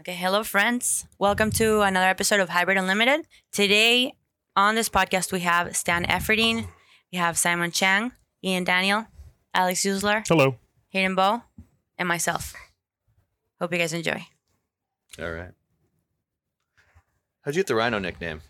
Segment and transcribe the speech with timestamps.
[0.00, 1.06] Okay, hello, friends.
[1.18, 3.26] Welcome to another episode of Hybrid Unlimited.
[3.52, 4.14] Today
[4.56, 6.68] on this podcast, we have Stan Efferding,
[7.12, 9.06] we have Simon Chang, Ian Daniel,
[9.52, 10.56] Alex Uslar, Hello.
[10.88, 11.42] Hayden Bowe,
[11.98, 12.54] and myself.
[13.60, 14.24] Hope you guys enjoy.
[15.18, 15.52] All right.
[17.42, 18.40] How'd you get the Rhino nickname?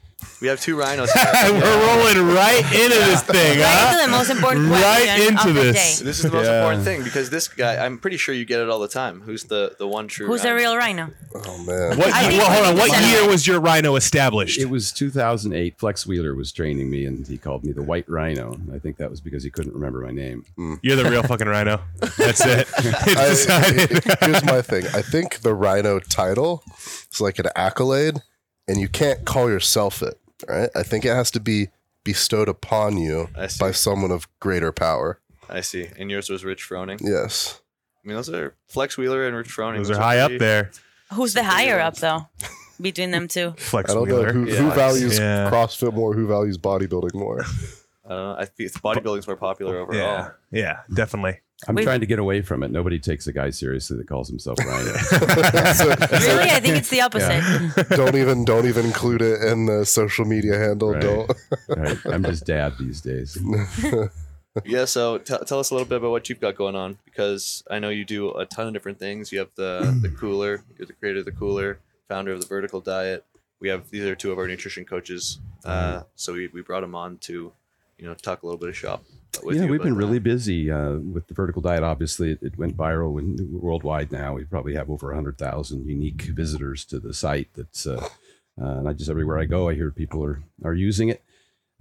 [0.40, 1.10] We have two rhinos.
[1.44, 3.98] We're rolling right into this thing, Right huh?
[3.98, 5.98] into the most important Right question into of the this.
[5.98, 6.04] day.
[6.06, 6.58] This is the most Yeah.
[6.60, 9.20] important thing because this guy, I'm pretty sure you get it all the time.
[9.20, 10.26] Who's the the one true?
[10.26, 10.60] Who's the rhino?
[10.60, 11.10] real rhino?
[11.34, 11.98] Oh man.
[11.98, 12.74] What, I think well, hold we on.
[12.74, 13.28] need What to year settle.
[13.30, 14.58] was your rhino established?
[14.58, 15.78] It was 2008.
[15.78, 18.58] Flex Wheeler was training me, and he called me the White Rhino.
[18.74, 20.44] I think that was because he couldn't remember my name.
[20.58, 20.78] Mm.
[20.82, 21.80] You're the real fucking rhino.
[22.16, 22.66] That's it.
[22.78, 24.04] It's decided.
[24.20, 24.86] Here's my thing.
[24.94, 26.62] I think the Rhino title
[27.12, 28.22] is like an accolade,
[28.70, 30.18] and you can't call yourself it.
[30.48, 30.70] Right?
[30.74, 31.68] I think it has to be
[32.04, 35.20] bestowed upon you by someone of greater power.
[35.48, 35.88] I see.
[35.98, 37.00] And yours was Rich Froning.
[37.02, 37.60] Yes.
[38.02, 39.78] I mean, those are Flex Wheeler and Rich Froning.
[39.78, 40.70] Those are high up there.
[41.12, 42.28] Who's the higher up, though,
[42.80, 43.50] between them two?
[43.58, 44.32] Flex I don't know Wheeler.
[44.32, 44.56] who, Yeah.
[44.56, 45.50] who values Yeah.
[45.50, 47.44] CrossFit more, who values bodybuilding more.
[48.06, 48.38] I don't.
[48.38, 49.98] I think bodybuilding's more popular overall.
[49.98, 51.40] Yeah, yeah, definitely.
[51.68, 52.70] I'm We've- trying to get away from it.
[52.70, 54.86] Nobody takes a guy seriously that calls himself Ryan.
[55.10, 56.50] Really?
[56.50, 57.88] I think it's the opposite.
[57.96, 60.92] don't even don't even include it in the social media handle.
[60.92, 61.02] Right.
[61.02, 61.30] Don't.
[61.76, 61.98] right?
[62.06, 63.38] I'm just dad these days.
[64.64, 64.84] Yeah.
[64.84, 67.78] So t- tell us a little bit about what you've got going on because I
[67.78, 69.30] know you do a ton of different things.
[69.30, 70.64] You have the the cooler.
[70.76, 71.78] You're the creator of the cooler,
[72.08, 73.24] founder of the Vertical Diet.
[73.60, 75.38] We have these are two of our nutrition coaches.
[75.64, 77.52] Uh, so we, we brought them on to,
[77.96, 79.04] you know, talk a little bit of shop.
[79.44, 79.98] Yeah, we've been that.
[79.98, 81.82] really busy uh, with the vertical diet.
[81.82, 84.34] Obviously, it, it went viral when, worldwide now.
[84.34, 87.48] We probably have over 100,000 unique visitors to the site.
[87.54, 88.08] That's uh,
[88.60, 91.22] uh, not just everywhere I go, I hear people are, are using it.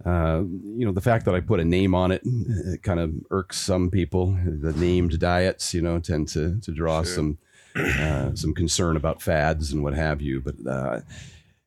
[0.04, 0.42] Uh,
[0.76, 3.58] you know, the fact that I put a name on it, it kind of irks
[3.58, 4.38] some people.
[4.46, 7.14] The named diets, you know, tend to, to draw Sure.
[7.14, 7.38] some
[7.76, 10.40] uh, some concern about fads and what have you.
[10.40, 11.00] But uh,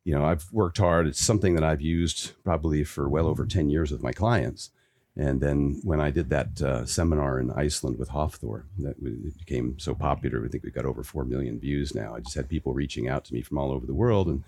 [0.04, 1.08] you know, I've worked hard.
[1.08, 4.72] It's something that I've used probably for well over 10 years with my clients.
[5.16, 9.78] And then when I did that uh, seminar in Iceland with Hafthor, that it became
[9.78, 10.44] so popular.
[10.44, 12.16] I think we've got over 4 million views now.
[12.16, 14.28] I just had people reaching out to me from all over the world.
[14.28, 14.44] And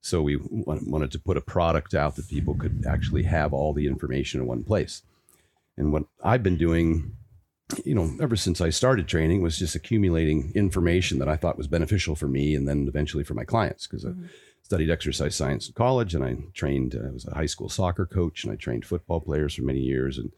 [0.00, 3.72] so we wa- wanted to put a product out that people could actually have all
[3.72, 5.02] the information in one place.
[5.76, 7.12] And what I've been doing,
[7.84, 11.68] you know, ever since I started training was just accumulating information that I thought was
[11.68, 14.10] beneficial for me and then eventually for my clients because I
[14.68, 18.44] studied exercise science in college and I trained, I was a high school soccer coach
[18.44, 20.18] and I trained football players for many years.
[20.18, 20.30] And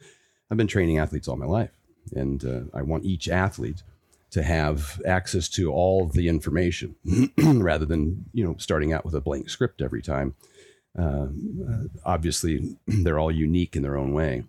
[0.49, 1.73] I've been training athletes all my life.
[2.15, 3.83] And uh, I want each athlete
[4.31, 6.95] to have access to all the information
[7.39, 10.37] rather than, you know, starting out with a blank script every time.
[10.97, 11.27] Uh,
[11.69, 14.45] uh, obviously, they're all unique in their own way.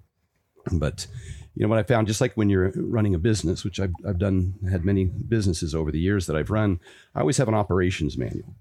[0.71, 1.07] But
[1.55, 4.19] you know what I found, just like when you're running a business, which I've, I've
[4.19, 6.79] done, had many businesses over the years that I've run,
[7.15, 8.53] I always have an operations manual.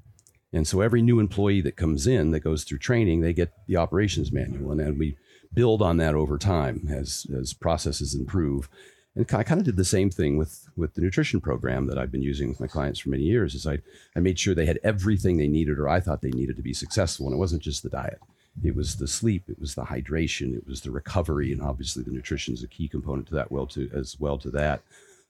[0.53, 3.77] And so every new employee that comes in that goes through training, they get the
[3.77, 4.72] operations manual.
[4.72, 5.16] And then we
[5.55, 8.69] build on that over time as, as processes improve.
[9.16, 12.12] And I kind of did the same thing with, with the nutrition program that I've
[12.12, 13.78] been using with my clients for many years is I,
[14.15, 16.75] I made sure they had everything they needed or I thought they needed to be
[16.75, 17.27] successful.
[17.27, 18.21] And it wasn't just the diet.
[18.62, 22.11] It was the sleep, it was the hydration, it was the recovery, and obviously the
[22.11, 24.82] nutrition is a key component to that well to as well to that,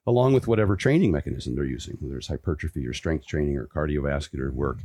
[0.06, 4.52] along with whatever training mechanism they're using, whether it's hypertrophy or strength training or cardiovascular
[4.52, 4.78] work.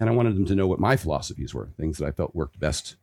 [0.00, 2.58] And I wanted them to know what my philosophies were, things that I felt worked
[2.58, 2.96] best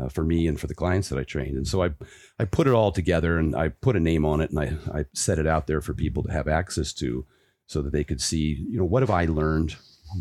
[0.00, 1.56] uh, for me and for the clients that I trained.
[1.56, 1.90] And so I,
[2.38, 5.04] I put it all together and I put a name on it and I, I
[5.14, 7.24] set it out there for people to have access to
[7.66, 9.76] so that they could see, you know, what have I learned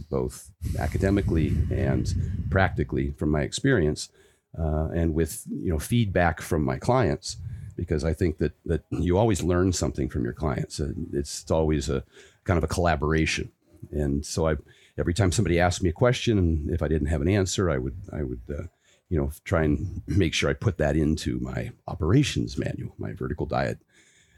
[0.09, 0.49] both
[0.79, 2.13] academically and
[2.49, 4.09] practically from my experience
[4.57, 7.37] uh, and with, you know, feedback from my clients
[7.75, 10.79] because I think that, that you always learn something from your clients.
[11.13, 12.03] It's always a
[12.43, 13.51] kind of a collaboration.
[13.91, 14.55] And so I,
[14.97, 17.77] every time somebody asked me a question and if I didn't have an answer, I
[17.77, 18.63] would, I would, uh,
[19.09, 23.45] you know, try and make sure I put that into my operations manual, my vertical
[23.45, 23.79] diet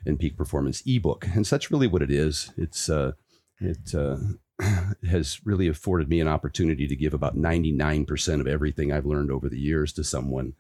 [0.06, 1.28] and peak performance ebook.
[1.34, 2.52] And so that's really what it is.
[2.58, 3.14] It's, uh,
[3.60, 4.18] it uh,
[5.10, 9.50] has really afforded me an opportunity to give about 99% of everything I've learned over
[9.50, 10.54] the years to someone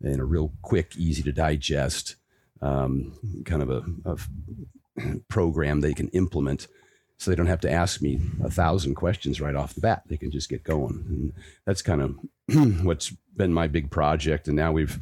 [0.00, 2.16] in a real quick, easy to digest
[2.60, 6.68] um, kind of a, a program they can implement
[7.18, 10.02] so they don't have to ask me a thousand questions right off the bat.
[10.06, 11.04] They can just get going.
[11.08, 11.32] And
[11.64, 12.18] that's kind of
[12.84, 14.48] what's been my big project.
[14.48, 14.98] And now we've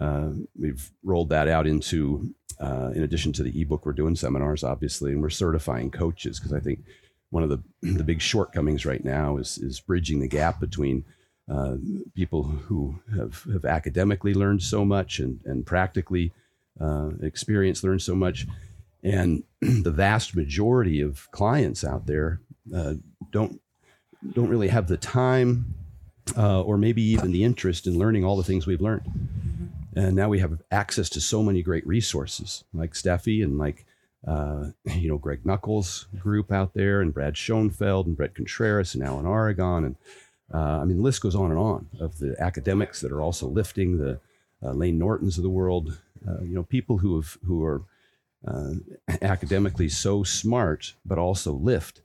[0.00, 4.64] uh, we've rolled that out into, uh, in addition to the ebook, we're doing seminars,
[4.64, 6.80] obviously, and we're certifying coaches because I think
[7.30, 11.04] one of the the big shortcomings right now is is bridging the gap between
[11.50, 11.76] uh,
[12.14, 16.32] people who have, have academically learned so much and and practically
[16.80, 18.46] uh, experienced learned so much,
[19.04, 22.40] and the vast majority of clients out there
[22.74, 22.94] uh,
[23.30, 23.60] don't
[24.32, 25.74] don't really have the time
[26.36, 29.28] uh, or maybe even the interest in learning all the things we've learned.
[29.94, 33.84] And now we have access to so many great resources like Stefi and like,
[34.26, 39.04] uh, you know, Greg Nuckols group out there and Brad Schoenfeld and Bret Contreras and
[39.04, 39.84] Alan Aragon.
[39.84, 39.96] And
[40.52, 43.46] uh, I mean, the list goes on and on of the academics that are also
[43.46, 44.18] lifting the
[44.62, 47.82] uh, Layne Nortons of the world, uh, you know, people who have, who are
[48.46, 48.74] uh,
[49.22, 52.00] academically so smart, but also lift.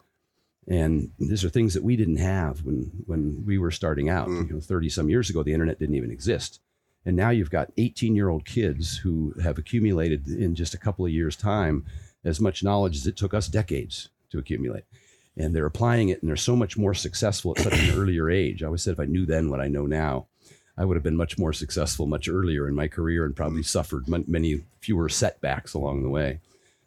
[0.68, 4.28] And these are things that we didn't have when, when we were starting out.
[4.28, 4.48] Mm.
[4.48, 6.60] You know, 30 some years ago, the internet didn't even exist.
[7.06, 11.06] And now you've got 18 year old kids who have accumulated in just a couple
[11.06, 11.86] of years' time
[12.24, 14.84] as much knowledge as it took us decades to accumulate.
[15.38, 18.62] And they're applying it and they're so much more successful at such an earlier age.
[18.62, 20.28] I always said if I knew then what I know now,
[20.80, 24.08] I would have been much more successful much earlier in my career and probably suffered
[24.08, 26.40] mon- many fewer setbacks along the way.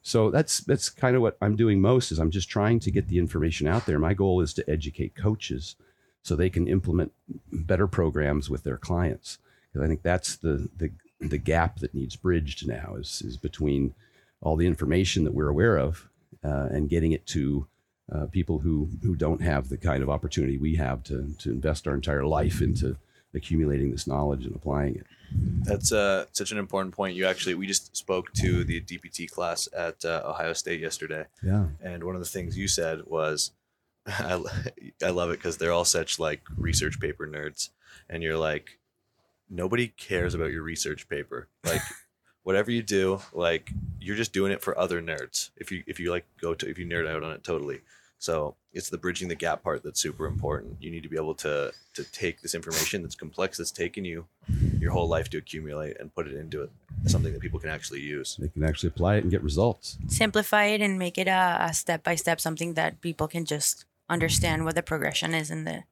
[0.03, 3.09] So that's that's kind of what I'm doing most is I'm just trying to get
[3.09, 3.99] the information out there.
[3.99, 5.77] My goal is to educate coaches
[6.23, 7.13] so they can implement
[7.53, 9.39] better programs with their clients.
[9.73, 10.91] Because I think that's the the
[11.21, 13.95] the gap that needs bridged now is is between
[14.41, 16.09] all the information that we're aware of
[16.43, 17.67] uh, and getting it to
[18.11, 21.87] uh, people who who don't have the kind of opportunity we have to to invest
[21.87, 22.97] our entire life into
[23.35, 25.07] accumulating this knowledge and applying it.
[25.65, 27.17] That's uh, such an important point.
[27.17, 31.67] You actually, we just spoke to the DPT class at uh, Ohio State yesterday, Yeah.
[31.83, 33.53] and one of the things you said was,
[34.07, 34.43] I,
[35.03, 37.71] I love it because they're all such like research paper nerds,
[38.11, 38.79] and you're like,
[39.49, 41.49] nobody cares about your research paper.
[41.65, 41.81] Like,
[42.43, 45.51] whatever you do, like you're just doing it for other nerds.
[45.57, 47.81] If you if you like go to if you nerd out on it totally.
[48.23, 50.77] So it's the bridging the gap part that's super important.
[50.81, 54.27] You need to be able to to take this information that's complex that's taken you
[54.79, 56.71] your whole life to accumulate and put it into it
[57.07, 58.37] something that people can actually use.
[58.39, 59.99] They can actually apply it and get results.
[60.07, 63.87] Simplify it and make it a, a step by step something that people can just
[64.09, 65.83] understand what the progression is and the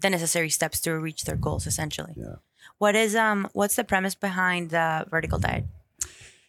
[0.00, 2.14] the necessary steps to reach their goals essentially.
[2.16, 2.36] Yeah.
[2.78, 5.66] What is um what's the premise behind the vertical diet?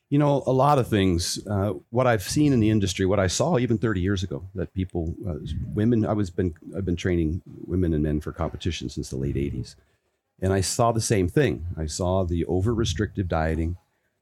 [0.10, 1.46] You know, a lot of things.
[1.48, 4.74] Uh, what I've seen in the industry, what I saw even 30 years ago, that
[4.74, 5.36] people, uh,
[5.74, 9.36] women, I was been, I've been training women and men for competition since the late
[9.36, 9.76] 80s,
[10.42, 11.66] and I saw the same thing.
[11.76, 13.78] I saw the over restrictive dieting,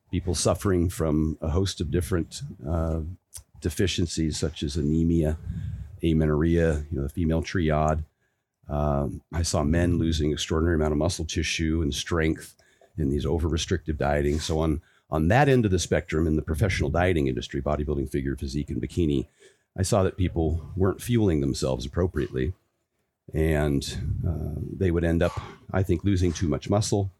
[0.09, 3.01] people suffering from a host of different uh,
[3.59, 5.37] deficiencies such as anemia,
[6.03, 8.03] amenorrhea, you know, the female triad.
[8.69, 12.55] Um, I saw men losing extraordinary amount of muscle tissue and strength
[12.97, 14.39] in these over restrictive dieting.
[14.39, 14.81] So on
[15.13, 18.81] on that end of the spectrum in the professional dieting industry, bodybuilding, figure, physique, and
[18.81, 19.27] bikini,
[19.77, 22.53] I saw that people weren't fueling themselves appropriately,
[23.31, 25.39] and uh, they would end up,
[25.71, 27.11] I think, losing too much muscle,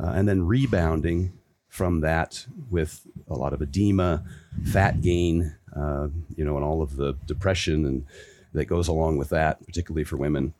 [0.00, 1.32] uh, and then rebounding
[1.68, 4.22] from that with a lot of edema,
[4.64, 8.06] fat gain, uh, you know, and all of the depression and
[8.52, 10.54] that goes along with that, particularly for women.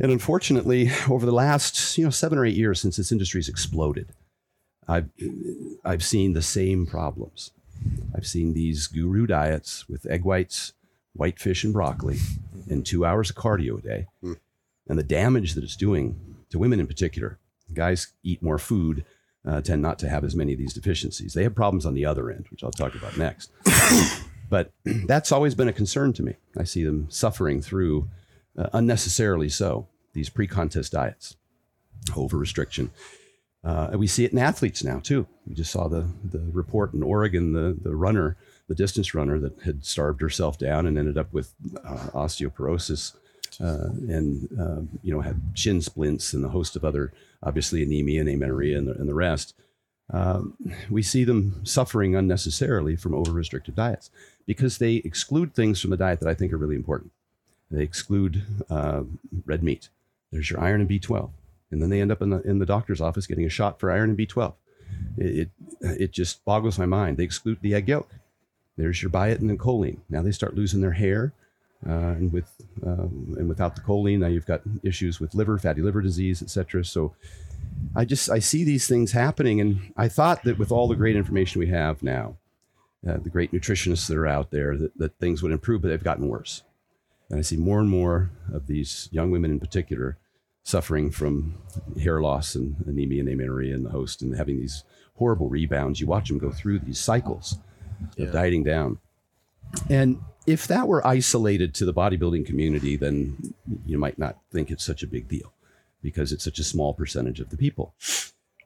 [0.00, 4.08] And unfortunately, over the last you know seven or eight years since this industry's exploded,
[4.88, 5.10] I've
[5.84, 7.52] I've seen the same problems.
[8.14, 10.72] I've seen these guru diets with egg whites,
[11.12, 12.18] white fish, and broccoli,
[12.68, 16.18] and two hours of cardio a day, and the damage that it's doing
[16.50, 17.38] to women in particular.
[17.72, 19.04] Guys eat more food,
[19.46, 21.34] uh, tend not to have as many of these deficiencies.
[21.34, 23.50] They have problems on the other end, which I'll talk about next.
[24.50, 26.36] but that's always been a concern to me.
[26.56, 28.08] I see them suffering through
[28.56, 31.36] uh, unnecessarily so these pre-contest diets,
[32.16, 32.90] over restriction.
[33.68, 35.26] Uh, we see it in athletes now too.
[35.46, 39.60] We just saw the the report in Oregon, the the runner, the distance runner that
[39.60, 41.52] had starved herself down and ended up with
[41.84, 43.14] uh, osteoporosis,
[43.60, 48.20] uh, and uh, you know had shin splints and a host of other, obviously anemia
[48.20, 49.54] and amenorrhea and the, and the rest.
[50.10, 50.56] Um,
[50.88, 54.10] we see them suffering unnecessarily from over restricted diets
[54.46, 57.12] because they exclude things from the diet that I think are really important.
[57.70, 59.02] They exclude uh,
[59.44, 59.90] red meat.
[60.32, 61.28] There's your iron and B12
[61.70, 63.90] and then they end up in the in the doctor's office getting a shot for
[63.90, 64.54] iron and B12.
[65.16, 67.16] It it, it just boggles my mind.
[67.16, 68.10] They exclude the egg yolk.
[68.76, 69.98] There's your biotin and choline.
[70.08, 71.32] Now they start losing their hair,
[71.86, 72.50] uh, and with
[72.84, 76.84] um, and without the choline, now you've got issues with liver, fatty liver disease, etc.
[76.84, 77.14] So
[77.94, 81.16] I just I see these things happening, and I thought that with all the great
[81.16, 82.36] information we have now,
[83.06, 86.02] uh, the great nutritionists that are out there, that, that things would improve, but they've
[86.02, 86.62] gotten worse.
[87.30, 90.16] And I see more and more of these young women in particular
[90.68, 91.54] suffering from
[91.98, 94.84] hair loss and anemia and amenorrhea in the host and having these
[95.14, 95.98] horrible rebounds.
[95.98, 97.56] You watch them go through these cycles
[98.16, 98.26] Yeah.
[98.26, 98.98] of dieting down.
[99.88, 103.54] And if that were isolated to the bodybuilding community, then
[103.86, 105.54] you might not think it's such a big deal
[106.02, 107.94] because it's such a small percentage of the people.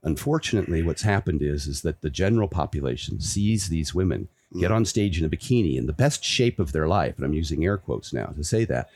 [0.03, 4.61] Unfortunately, what's happened is, is that the general population sees these women mm.
[4.61, 7.33] get on stage in a bikini in the best shape of their life, and I'm
[7.33, 8.91] using air quotes now to say that,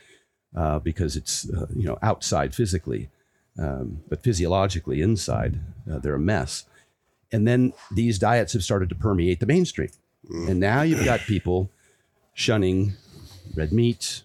[0.57, 3.09] uh, because it's uh, you know outside physically,
[3.59, 5.59] um, but physiologically inside
[5.91, 6.65] uh, they're a mess.
[7.31, 9.91] And then these diets have started to permeate the mainstream,
[10.29, 11.69] and now you've got people
[12.33, 12.93] shunning
[13.55, 14.23] red meat,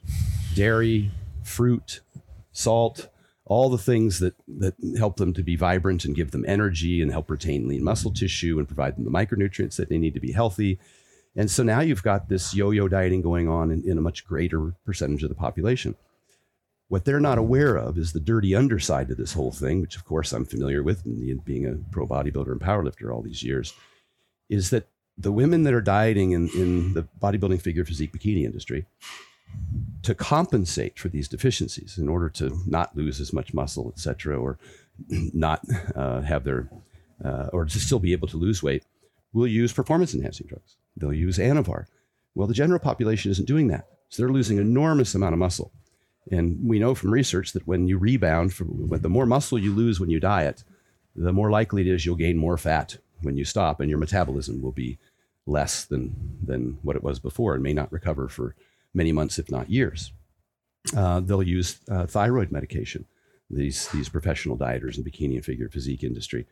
[0.55, 1.11] dairy,
[1.43, 2.01] fruit,
[2.53, 3.09] salt,
[3.45, 7.11] all the things that that help them to be vibrant and give them energy and
[7.11, 10.33] help retain lean muscle tissue and provide them the micronutrients that they need to be
[10.33, 10.79] healthy.
[11.35, 14.75] And so now you've got this yo-yo dieting going on in, in a much greater
[14.85, 15.95] percentage of the population.
[16.93, 20.05] What they're not aware of is the dirty underside of this whole thing, which of
[20.05, 21.03] course I'm familiar with,
[21.43, 23.73] being a pro bodybuilder and powerlifter all these years,
[24.51, 28.85] is that the women that are dieting in, in the bodybuilding figure physique bikini industry
[30.03, 34.39] to compensate for these deficiencies in order to not lose as much muscle, et cetera,
[34.39, 34.59] or
[35.09, 36.69] not uh, have their,
[37.25, 38.85] uh, or to still be able to lose weight,
[39.33, 40.77] will use performance enhancing drugs.
[40.99, 41.87] They'll use Anavar.
[42.35, 43.89] Well, the general population isn't doing that.
[44.11, 45.73] So they're losing enormous amount of muscle.
[46.31, 50.11] And we know from research that when you rebound, the more muscle you lose when
[50.11, 50.63] you diet,
[51.17, 54.63] the more likely it is you'll gain more fat when you stop, and your metabolism
[54.63, 54.99] will be
[55.47, 58.55] less than than what it was before, and may not recover for
[58.95, 60.13] many months, if not years.
[60.97, 63.05] Uh, they'll use uh, thyroid medication.
[63.51, 66.47] These these professional dieters in bikini and figure physique industry,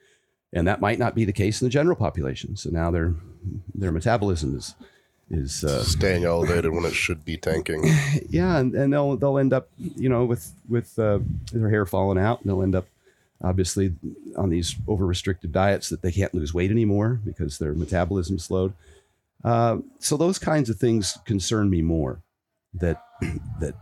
[0.53, 2.57] and that might not be the case in the general population.
[2.57, 3.15] So now their
[3.75, 4.75] their metabolism is
[5.31, 7.85] is uh, Staying elevated when it should be tanking.
[8.29, 11.21] yeah, and, and they'll they'll end up you know with with uh,
[11.53, 12.87] their hair falling out, and they'll end up
[13.43, 13.95] obviously
[14.37, 18.75] on these over restricted diets that they can't lose weight anymore because their metabolism slowed.
[19.43, 22.21] Uh, so those kinds of things concern me more.
[22.75, 23.03] That
[23.61, 23.75] that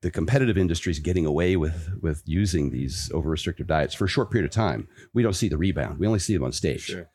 [0.00, 4.08] the competitive industry is getting away with with using these over restrictive diets for a
[4.08, 4.88] short period of time.
[5.12, 5.98] We don't see the rebound.
[5.98, 6.82] We only see them on stage.
[6.82, 7.08] Sure.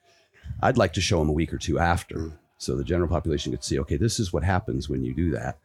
[0.62, 3.64] I'd like to show them a week or two after, so the general population could
[3.64, 5.58] see, okay, this is what happens when you do that.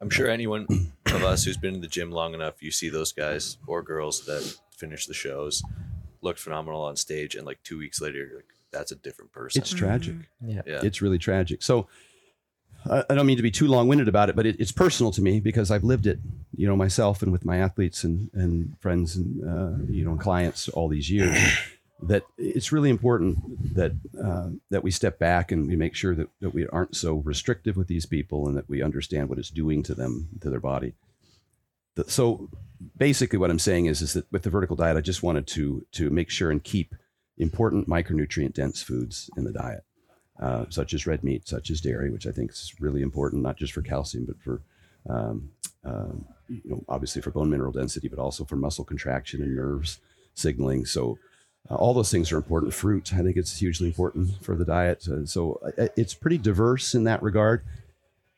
[0.00, 0.66] I'm sure anyone
[1.06, 4.24] of us who's been in the gym long enough, you see those guys or girls
[4.26, 5.62] that finish the shows,
[6.22, 9.60] looked phenomenal on stage, and like two weeks later, you're like, that's a different person.
[9.60, 10.14] It's tragic.
[10.64, 10.80] yeah.
[10.84, 11.62] It's really tragic.
[11.62, 11.88] So
[12.88, 15.10] I I don't mean to be too long winded about it, but it, it's personal
[15.12, 16.20] to me because I've lived it,
[16.56, 20.68] you know, myself and with my athletes and, and friends and, uh, you know, clients
[20.68, 21.36] all these years.
[22.02, 23.92] That it's really important that
[24.22, 27.76] uh, that we step back and we make sure that, that we aren't so restrictive
[27.76, 30.94] with these people and that we understand what it's doing to them to their body.
[31.96, 32.48] The- so
[32.96, 35.84] basically, what I'm saying is is that with the vertical diet, I just wanted to
[35.92, 36.94] to make sure and keep
[37.36, 39.84] important micronutrient dense foods in the diet,
[40.40, 43.56] uh, such as red meat, such as dairy, which I think is really important, not
[43.56, 44.60] just for calcium, but for,
[45.08, 45.50] um,
[45.84, 50.00] um, you know, obviously for bone mineral density, but also for muscle contraction and nerves
[50.34, 50.84] signaling.
[50.84, 51.18] So
[51.68, 52.72] uh, all those things are important.
[52.72, 55.06] Fruit, I think it's hugely important for the diet.
[55.08, 57.64] Uh, so uh, it's pretty diverse in that regard.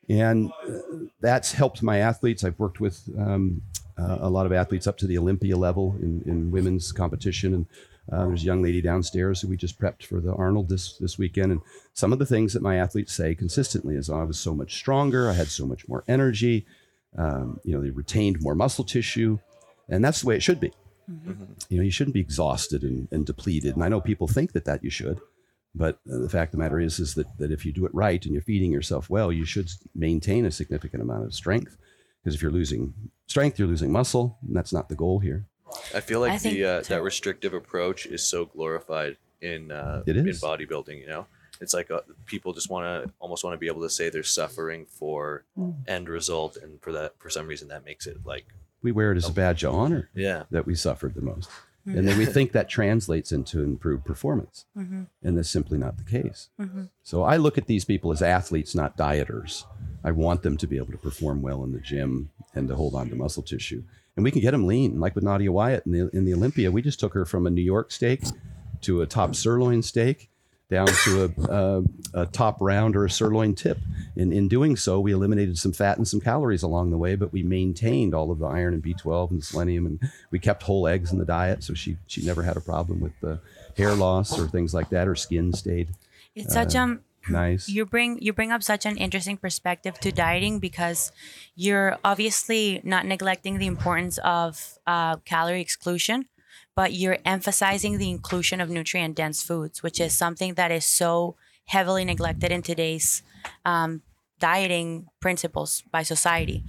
[0.08, 0.78] And uh,
[1.20, 2.44] that's helped my athletes.
[2.44, 3.62] I've worked with um,
[3.98, 7.54] uh, a lot of athletes up to the Olympia level in, in women's competition.
[7.54, 7.66] And
[8.10, 11.18] uh, there's a young lady downstairs who we just prepped for the Arnold this, this
[11.18, 11.52] weekend.
[11.52, 11.60] And
[11.94, 14.74] some of the things that my athletes say consistently is, oh, I was so much
[14.74, 15.30] stronger.
[15.30, 16.66] I had so much more energy.
[17.16, 19.38] Um, you know, they retained more muscle tissue.
[19.88, 20.72] And that's the way it should be
[21.68, 23.74] you know you shouldn't be exhausted and, and depleted.
[23.74, 25.20] And i know people think that that you should
[25.74, 27.94] but uh, the fact of the matter is is that, that if you do it
[27.94, 31.76] right and you're feeding yourself well you should maintain a significant amount of strength.
[32.22, 32.94] Because if you're losing
[33.26, 35.46] strength you're losing muscle and that's not the goal here.
[35.94, 40.16] I feel like I the uh, that restrictive approach is so glorified in uh, It
[40.16, 41.00] in bodybuilding.
[41.00, 41.26] You know,
[41.60, 44.22] it's like uh, people just want to almost want to be able to say they're
[44.22, 45.44] suffering for
[45.86, 48.46] end result, and for that for some reason that makes it like
[48.82, 49.32] we wear it as a oh.
[49.32, 51.48] badge of honor yeah, that we suffered the most.
[51.86, 51.98] Mm-hmm.
[51.98, 54.66] And then we think that translates into improved performance.
[54.76, 55.02] Mm-hmm.
[55.22, 56.48] And that's simply not the case.
[56.60, 56.84] Mm-hmm.
[57.02, 59.64] So i look at these people as athletes not dieters.
[60.04, 62.94] I want them to be able to perform well in the gym and to hold
[62.94, 63.82] on to muscle tissue.
[64.16, 66.70] And we can get them lean like with nadia wyatt in the, in the olympia.
[66.70, 68.22] We just took her from a new york steak
[68.82, 70.28] to a top sirloin steak
[70.72, 71.82] down to a, a,
[72.22, 73.78] a top round or a sirloin tip.
[74.16, 77.32] In, in doing so, we eliminated some fat and some calories along the way, but
[77.32, 80.00] we maintained all of the iron and B12 and selenium, and
[80.30, 83.12] we kept whole eggs in the diet, so she she never had a problem with
[83.20, 83.38] the
[83.76, 85.06] hair loss or things like that.
[85.06, 85.88] Her skin stayed
[86.34, 87.68] It's such um nice.
[87.68, 91.12] you bring you bring up such an interesting perspective to dieting because
[91.54, 96.26] you're obviously not neglecting the importance of uh, calorie exclusion
[96.74, 101.36] but you're emphasizing the inclusion of nutrient dense foods which is something that is so
[101.66, 103.22] heavily neglected in today's
[103.64, 104.02] um,
[104.38, 106.64] dieting principles by society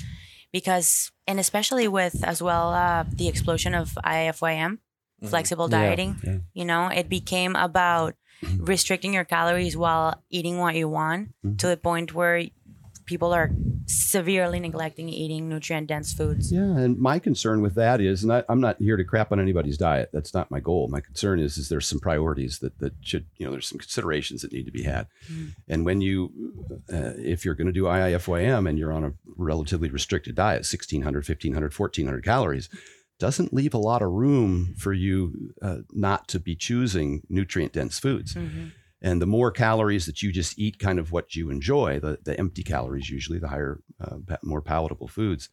[0.51, 4.77] because and especially with as well uh, the explosion of ifym
[5.23, 6.37] flexible Yeah, dieting yeah.
[6.53, 8.15] you know it became about
[8.59, 11.57] restricting your calories while eating what you want Mm-hmm.
[11.57, 12.43] to the point where
[13.05, 13.51] people are
[13.85, 16.51] severely neglecting eating nutrient dense foods.
[16.51, 19.39] Yeah, and my concern with that is, and I, I'm not here to crap on
[19.39, 20.09] anybody's diet.
[20.13, 20.87] That's not my goal.
[20.87, 24.41] My concern is, is there's some priorities that that should, you know, there's some considerations
[24.41, 25.07] that need to be had.
[25.31, 25.55] Mm.
[25.67, 26.31] And when you,
[26.91, 31.27] uh, if you're going to do IIFYM and you're on a relatively restricted diet, 1600,
[31.27, 32.69] 1500, 1400 calories,
[33.19, 37.99] doesn't leave a lot of room for you uh, not to be choosing nutrient dense
[37.99, 38.33] foods.
[38.33, 38.71] Mhm.
[39.03, 42.39] And the more calories that you just eat, kind of what you enjoy, the, the
[42.39, 45.49] empty calories, usually the higher, uh, more palatable foods,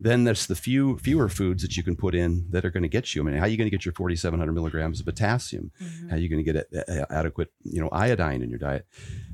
[0.00, 2.88] then there's the few fewer foods that you can put in that are going to
[2.88, 3.22] get you.
[3.22, 5.70] I mean, how are you going to get your 4,700 milligrams of potassium?
[5.82, 6.10] Mhm.
[6.10, 8.86] How are you going to get a, a- adequate, you know, iodine in your diet?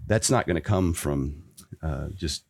[0.07, 1.45] That's not going to come from
[1.83, 2.45] uh, just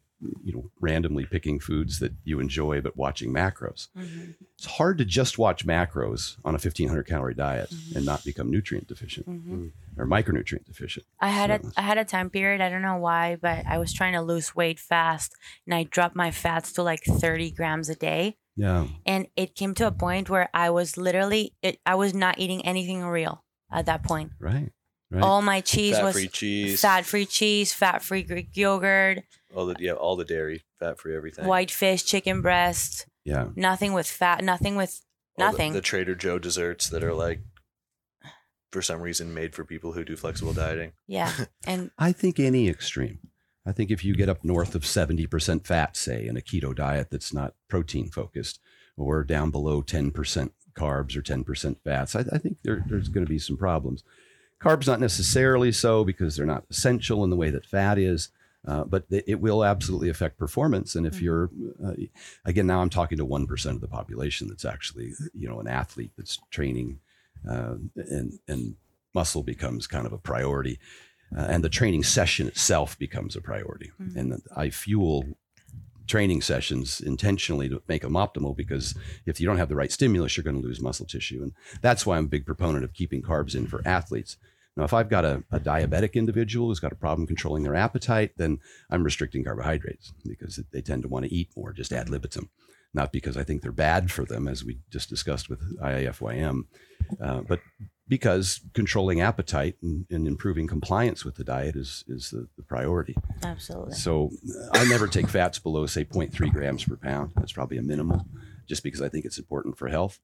[0.45, 3.89] you know randomly picking foods that you enjoy, but watching macros.
[3.97, 4.35] Mhm.
[4.57, 7.97] It's hard to just watch macros on a 1,500 calorie diet Mhm.
[7.97, 9.73] and not become nutrient deficient Mhm.
[9.97, 11.07] or micronutrient deficient.
[11.21, 12.61] I had a So- I had a time period.
[12.61, 15.35] I don't know why, but I was trying to lose weight fast,
[15.67, 18.37] and I dropped my fats to like thirty grams a day.
[18.57, 18.89] Yeah.
[19.07, 22.65] And it came to a point where I was literally it, I was not eating
[22.67, 24.33] anything real at that point.
[24.39, 24.73] Right.
[25.11, 25.23] Right.
[25.25, 26.81] All my cheese Fat was free cheese.
[26.81, 29.25] fat free cheese, fat free Greek yogurt,
[29.55, 31.47] All the yeah, all the dairy, fat free everything.
[31.47, 33.49] white fish, chicken breast, yeah.
[33.57, 35.01] nothing with fat, nothing with
[35.37, 35.73] All the- nothing.
[35.73, 37.41] The, Trader Joe desserts that are like,
[38.71, 40.93] for some reason, made for people who do flexible dieting.
[41.09, 41.33] yeah.
[41.67, 43.19] And I think any extreme.
[43.67, 47.09] I think if you get up north of 70% fat, say, in a keto diet
[47.11, 48.61] that's not protein focused,
[48.97, 53.31] or down below 10% carbs or 10% fats, I, I think there, there's going to
[53.31, 54.03] be some problems.
[54.61, 58.29] Carbs, not necessarily so because they're not essential in the way that fat is,
[58.67, 60.95] uh, but it, will absolutely affect performance.
[60.95, 61.21] And if Mhm.
[61.23, 61.51] you're,
[61.83, 61.95] uh,
[62.45, 66.13] again, now I'm talking to 1% of the population that's actually, you know, an athlete
[66.17, 67.01] that's training
[67.49, 68.77] uh, and, and
[69.15, 70.79] muscle becomes kind of a priority
[71.35, 73.93] uh, and the training session itself becomes a priority.
[74.03, 74.17] Mhm.
[74.17, 75.25] And I fuel
[76.07, 78.95] training sessions intentionally to make them optimal because
[79.27, 81.41] if you don't have the right stimulus, you're going to lose muscle tissue.
[81.43, 84.37] And that's why I'm a big proponent of keeping carbs in for athletes.
[84.81, 88.33] Now, if I've got a, a diabetic individual who's got a problem controlling their appetite,
[88.39, 92.49] then I'm restricting carbohydrates because they tend to want to eat more, just ad libitum.
[92.95, 96.65] Not because I think they're bad for them, as we just discussed with IIFYM,
[97.21, 97.61] uh, but
[98.09, 103.15] because controlling appetite and, and improving compliance with the diet is is the, the priority.
[103.45, 103.95] absolutely.
[103.95, 107.33] So uh, I never take fats below say 0.3 grams per pound.
[107.37, 108.27] That's probably a minimal,
[108.67, 110.19] just because I think it's important for health.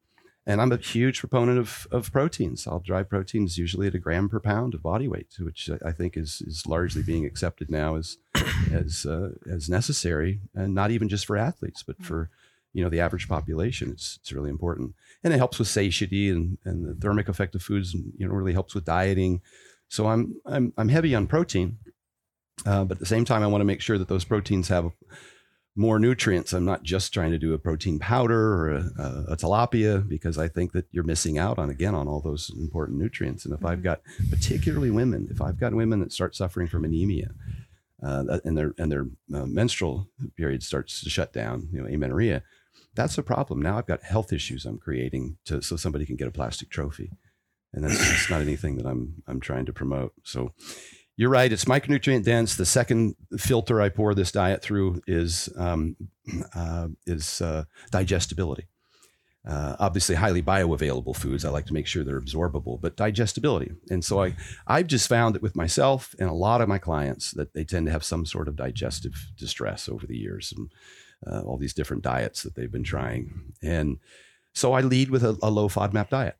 [0.48, 2.68] And I'm a huge proponent of, of proteins.
[2.68, 6.16] I'll dry proteins usually at a gram per pound of body weight, which I think
[6.16, 8.18] is is largely being accepted now as
[8.72, 12.30] as uh, as necessary, and not even just for athletes, but for
[12.72, 13.90] you know the average population.
[13.90, 17.62] It's it's really important, and it helps with satiety and, and the thermic effect of
[17.62, 17.92] foods.
[17.92, 19.40] And, you know, really helps with dieting.
[19.88, 21.78] So I'm I'm I'm heavy on protein,
[22.64, 24.92] uh, but at the same time, I want to make sure that those proteins have
[25.78, 26.52] more nutrients.
[26.54, 30.38] I'm not just trying to do a protein powder or a, a, a tilapia because
[30.38, 33.44] I think that you're missing out on again on all those important nutrients.
[33.44, 33.84] And if I've Mhm.
[33.84, 37.30] got particularly women, if I've got women that start suffering from anemia,
[38.02, 42.42] uh, and their and their uh, menstrual period starts to shut down, you know, amenorrhea,
[42.94, 43.60] that's a problem.
[43.60, 47.10] Now I've got health issues I'm creating to so somebody can get a plastic trophy,
[47.72, 50.12] and that's, that's not anything that I'm I'm trying to promote.
[50.24, 50.52] So
[51.16, 51.50] you're right.
[51.50, 52.56] It's micronutrient dense.
[52.56, 55.96] The second filter I pour this diet through is um,
[56.54, 58.66] uh, is uh, digestibility.
[59.46, 61.44] Uh, obviously, highly bioavailable foods.
[61.44, 63.72] I like to make sure they're absorbable, but digestibility.
[63.88, 67.30] And so I I've just found that with myself and a lot of my clients
[67.32, 70.70] that they tend to have some sort of digestive distress over the years and
[71.26, 73.54] uh, all these different diets that they've been trying.
[73.62, 73.98] And
[74.52, 76.36] so I lead with a, a low FODMAP diet.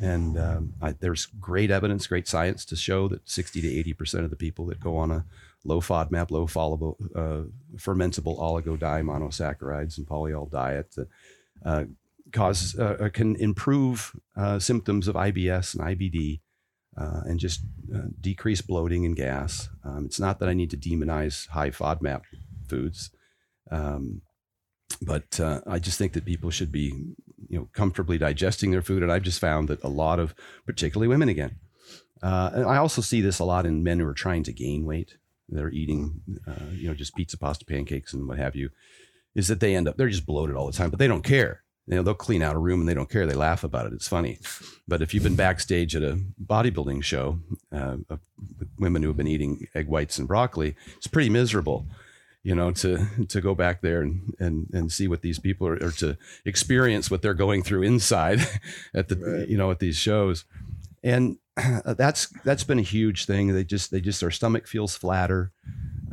[0.00, 4.30] And um, I, there's great evidence, great science to show that 60 to 80% of
[4.30, 5.24] the people that go on a
[5.64, 11.08] low FODMAP, low followable, uh, fermentable oligodimonosaccharides and polyol diet that
[11.64, 11.84] uh,
[12.32, 16.40] cause uh, can improve uh, symptoms of IBS and IBD
[16.96, 17.60] uh, and just
[17.94, 19.68] uh, decrease bloating and gas.
[19.84, 22.22] Um, it's not that I need to demonize high FODMAP
[22.68, 23.10] foods.
[23.70, 24.22] Um,
[25.02, 26.92] but uh, I just think that people should be,
[27.48, 30.34] you know, comfortably digesting their food, and I've just found that a lot of,
[30.66, 31.56] particularly women, again,
[32.22, 34.84] uh, and I also see this a lot in men who are trying to gain
[34.84, 35.16] weight.
[35.48, 38.70] They're eating, uh, you know, just pizza, pasta, pancakes, and what have you.
[39.34, 41.62] Is that they end up they're just bloated all the time, but they don't care.
[41.86, 43.24] You know, they'll clean out a room and they don't care.
[43.24, 43.94] They laugh about it.
[43.94, 44.38] It's funny.
[44.86, 47.38] But if you've been backstage at a bodybuilding show
[47.72, 48.20] uh, of
[48.78, 51.86] women who have been eating egg whites and broccoli, it's pretty miserable
[52.42, 55.74] you know, to to go back there and and and see what these people are,
[55.82, 58.40] or to experience what they're going through inside
[58.94, 59.48] at the Right.
[59.48, 60.44] you know at these shows,
[61.02, 61.38] and
[61.84, 63.52] that's that's been a huge thing.
[63.52, 65.52] They just they just their stomach feels flatter,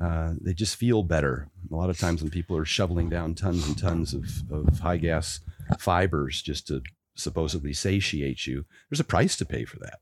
[0.01, 3.67] uh, they just feel better, A lot of times when people are shoveling down tons
[3.67, 5.39] and tons of, of high gas
[5.79, 6.81] fibers just to
[7.15, 9.99] supposedly satiate you, there's a price to pay for that.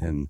[0.00, 0.28] And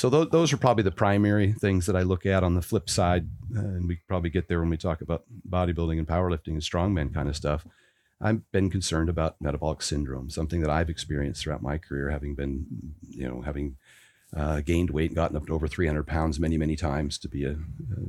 [0.00, 2.42] so th- those are probably the primary things that I look at.
[2.42, 5.98] On the flip side, uh, and we probably get there when we talk about bodybuilding
[5.98, 7.66] and powerlifting and strongman kind of stuff.
[8.18, 12.64] I've been concerned about metabolic syndrome, something that I've experienced throughout my career, having been,
[13.10, 13.76] you know, having
[14.34, 17.44] uh, gained weight and gotten up to over 300 pounds many, many times to be
[17.44, 17.56] a,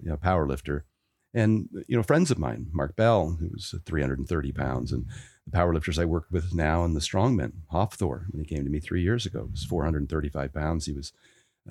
[0.09, 0.85] a, power lifter.
[1.33, 5.07] And, you know, friends of mine, Mark Bell, who was 330 pounds, and
[5.45, 8.69] the power lifters I work with now and the strongmen, Hafthor, when he came to
[8.69, 10.85] me three years ago, was 435 pounds.
[10.85, 11.11] He was,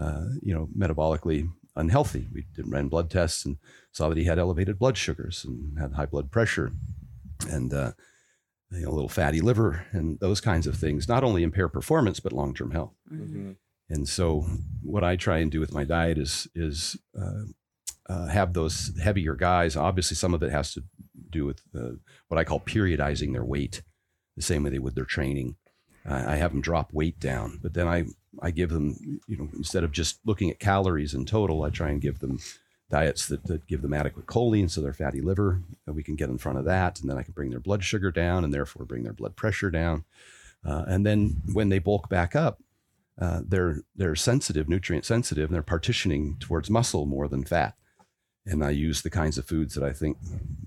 [0.00, 2.26] uh, you know, metabolically unhealthy.
[2.32, 3.58] We did ran blood tests and
[3.92, 6.72] saw that he had elevated blood sugars and had high blood pressure
[7.48, 7.92] and, uh,
[8.70, 12.20] you know, a little fatty liver and those kinds of things, not only impair performance,
[12.20, 12.94] but long-term health.
[13.12, 13.52] Mm-hmm.
[13.88, 14.46] And so,
[14.82, 17.42] what I try and do with my diet is is uh,
[18.08, 19.74] uh, have those heavier guys.
[19.74, 20.84] Obviously, some of it has to
[21.28, 21.96] do with uh,
[22.28, 23.82] what I call periodizing their weight,
[24.36, 25.56] the same way they would their training.
[26.06, 28.04] I have them drop weight down, but then I
[28.40, 31.90] I give them you know instead of just looking at calories in total, I try
[31.90, 32.38] and give them
[32.90, 36.38] diets that, that give them adequate choline so their fatty liver we can get in
[36.38, 39.04] front of that and then i can bring their blood sugar down and therefore bring
[39.04, 40.04] their blood pressure down
[40.66, 42.60] uh, and then when they bulk back up
[43.20, 47.74] uh, they're they're sensitive, nutrient sensitive, and they're partitioning towards muscle more than fat.
[48.46, 50.16] And I use the kinds of foods that I think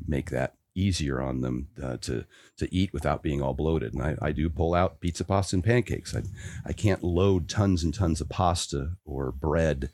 [0.07, 2.25] make that easier on them uh, to
[2.57, 3.93] to eat without being all bloated.
[3.93, 6.15] And I, I do pull out pizza, pasta, and pancakes.
[6.15, 6.23] I
[6.65, 9.89] I can't load tons and tons of pasta or bread.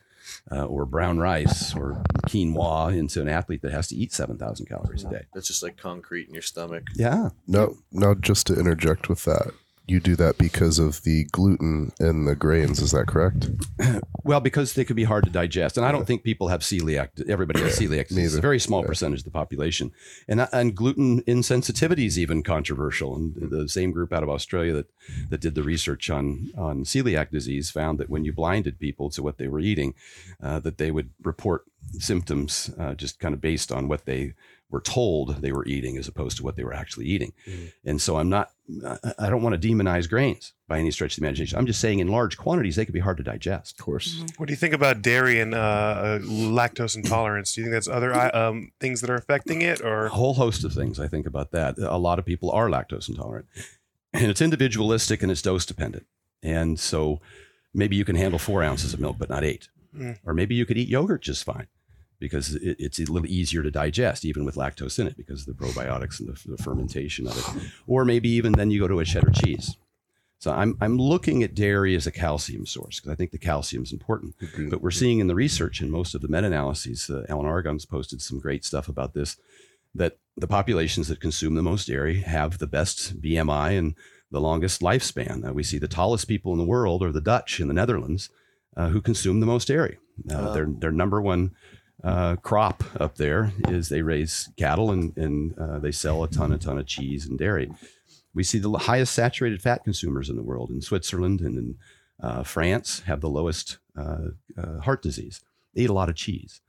[0.52, 5.04] Uh, or brown rice or quinoa into an athlete that has to eat 7,000 calories
[5.04, 5.24] a day.
[5.34, 6.84] That's just like concrete in your stomach.
[6.94, 7.30] Yeah.
[7.48, 9.54] No, no, just to interject with that.
[9.90, 13.50] You do that because of the gluten in the grains, is that correct?
[14.26, 17.28] Well, because they could be hard to digest, and I don't think people have celiac.
[17.28, 18.08] Everybody has celiac.
[18.10, 18.34] disease.
[18.34, 19.92] It's a very small percentage of the population,
[20.28, 23.16] and and gluten insensitivity is even controversial.
[23.16, 24.92] And the same group out of Australia that
[25.30, 29.24] that did the research on on celiac disease found that when you blinded people to
[29.24, 29.96] what they were eating,
[30.44, 31.64] uh, that they would report
[31.98, 34.34] symptoms uh, just kind of based on what they
[34.72, 37.34] were told they were eating as opposed to what they were actually eating.
[37.84, 38.52] And so I'm not,
[38.86, 41.58] I- I don't want to demonize grains by any stretch of the imagination.
[41.58, 43.80] I'm just saying in large quantities, they could be hard to digest.
[43.80, 44.24] Of course.
[44.38, 47.54] What do you think about dairy and uh, uh, lactose intolerance?
[47.54, 50.06] Do you think that's other uh, um, things that are affecting it, or?
[50.06, 51.80] A whole host of things I think about that.
[51.80, 53.48] A lot of people are lactose intolerant,
[54.14, 56.06] and it's individualistic and it's dose dependent.
[56.44, 57.22] And so
[57.74, 59.70] maybe you can handle four ounces of milk, but not eight.
[59.98, 60.20] Mm.
[60.24, 61.66] Or maybe you could eat yogurt just fine
[62.20, 65.58] because it, it's a little easier to digest, even with lactose in it, because of
[65.58, 67.72] the probiotics and the, the fermentation of it.
[67.88, 69.78] Or maybe even then you go to a cheddar cheese.
[70.40, 73.84] So I'm, I'm looking at dairy as a calcium source because I think the calcium
[73.84, 74.36] is important.
[74.42, 74.70] Agreed.
[74.70, 78.22] But we're seeing in the research and most of the meta-analyses, uh, Alan Aragon's posted
[78.22, 79.36] some great stuff about this,
[79.96, 83.96] that the populations that consume the most dairy have the best BMI and
[84.32, 85.46] the longest lifespan.
[85.46, 88.30] Uh, we see the tallest people in the world are the Dutch in the Netherlands
[88.78, 89.98] uh, who consume the most dairy.
[90.30, 90.54] Uh, Wow.
[90.54, 91.52] Their their number one
[92.04, 96.52] uh, crop up there is they raise cattle and and uh, they sell a ton
[96.52, 97.72] a ton of cheese and dairy.
[98.34, 101.76] We see the highest saturated fat consumers in the world in Switzerland and in
[102.22, 105.42] uh, France have the lowest uh, uh, heart disease.
[105.74, 106.62] They eat a lot of cheese.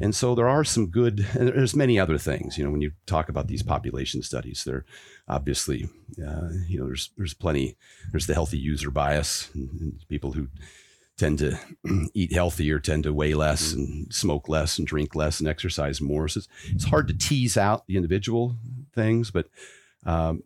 [0.00, 2.56] And so there are some good, and there's many other things.
[2.56, 4.84] You know, when you talk about these population studies, there
[5.28, 5.88] obviously,
[6.26, 7.76] uh, you know, there's there's plenty.
[8.10, 10.48] There's the healthy user bias, and, and people who
[11.20, 11.58] tend to
[12.14, 16.26] eat healthier tend to weigh less and smoke less and drink less and exercise more.
[16.28, 18.56] So it's, it's hard to tease out the individual
[18.94, 19.46] things, but
[20.06, 20.42] um,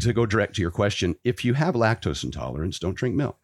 [0.00, 3.38] to go direct to your question, if you have lactose intolerance, don't drink milk.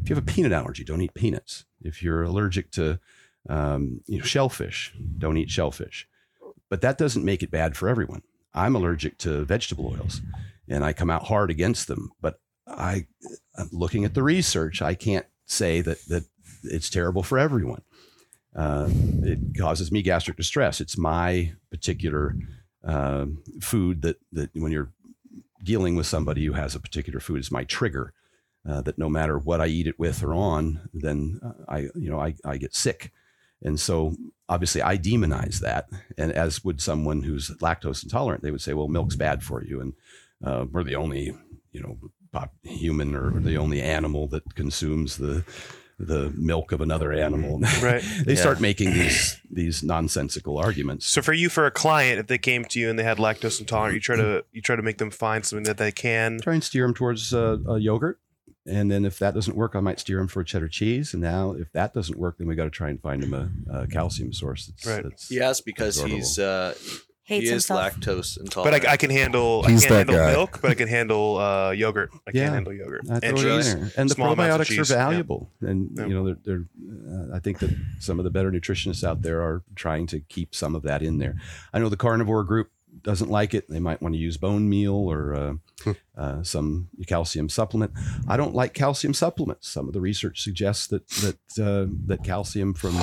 [0.00, 1.64] If you have a peanut allergy, don't eat peanuts.
[1.82, 3.00] If you're allergic to
[3.48, 6.06] um, you know, shellfish, don't eat shellfish.
[6.68, 8.22] But that doesn't make it bad for everyone.
[8.54, 10.20] I'm allergic to vegetable oils,
[10.68, 12.12] and I come out hard against them.
[12.20, 13.06] But I,
[13.58, 16.24] I'm looking at the research, I can't say that that
[16.62, 17.82] it's terrible for everyone.
[18.54, 18.88] Uh,
[19.22, 20.80] it causes me gastric distress.
[20.80, 22.36] It's my particular
[22.86, 23.26] uh,
[23.60, 24.92] food that that when you're
[25.62, 28.12] dealing with somebody who has a particular food is my trigger.
[28.68, 32.10] Uh, that no matter what I eat it with or on, then uh, I you
[32.10, 33.10] know I, I get sick,
[33.62, 34.16] and so
[34.50, 35.88] obviously I demonize that.
[36.18, 39.80] And as would someone who's lactose intolerant, they would say, well, milk's bad for you,
[39.80, 39.94] and
[40.44, 41.34] uh, we're the only
[41.72, 41.96] you know
[42.32, 45.44] pop, human or the only animal that consumes the
[46.02, 47.60] the milk of another animal.
[47.82, 48.02] right?
[48.24, 48.40] they Yeah.
[48.40, 51.04] start making these these nonsensical arguments.
[51.06, 53.60] So for you, for a client, if they came to you and they had lactose
[53.60, 56.40] intolerant, you try to you try to make them find something that they can.
[56.40, 58.18] try and steer them towards uh, a yogurt.
[58.66, 61.12] And then if that doesn't work, I might steer them for cheddar cheese.
[61.14, 63.80] And now if that doesn't work, then we got to try and find them a,
[63.82, 64.66] a calcium source.
[64.66, 65.02] That's, Right.
[65.02, 66.08] that's He asked because absorbable.
[66.10, 66.74] he's uh,
[67.30, 67.94] hates he is himself.
[67.94, 68.86] lactose But intolerant.
[68.86, 70.32] I, I can handle I He's can't that handle guy.
[70.32, 72.10] milk, but I can handle uh, yogurt.
[72.26, 72.42] I Yeah.
[72.42, 73.02] can't handle yogurt.
[73.10, 73.74] I throw and it in cheese.
[73.74, 73.90] there.
[73.96, 74.96] And the Small amounts of probiotics are cheese, yeah.
[74.96, 75.50] valuable.
[75.60, 76.06] And, Yeah.
[76.06, 76.64] you know, they're, they're
[77.32, 80.54] uh, I think that some of the better nutritionists out there are trying to keep
[80.54, 81.36] some of that in there.
[81.72, 82.70] I know the carnivore group
[83.02, 83.68] doesn't like it.
[83.68, 85.52] They might want to use bone meal or uh,
[85.84, 85.92] Hmm.
[86.16, 87.92] uh, some calcium supplement.
[88.28, 89.66] I don't like calcium supplements.
[89.68, 92.94] Some of the research suggests that that uh, that calcium from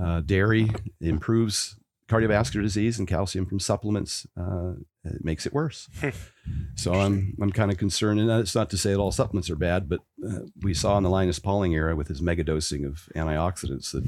[0.00, 0.70] uh, dairy
[1.00, 1.76] improves
[2.10, 4.72] cardiovascular disease, and calcium from supplements uh,
[5.04, 5.88] it makes it worse.
[6.74, 9.56] so I'm I'm kind of concerned, and it's not to say that all supplements are
[9.56, 13.08] bad, but uh, we saw in the Linus Pauling era with his mega dosing of
[13.14, 14.04] antioxidants that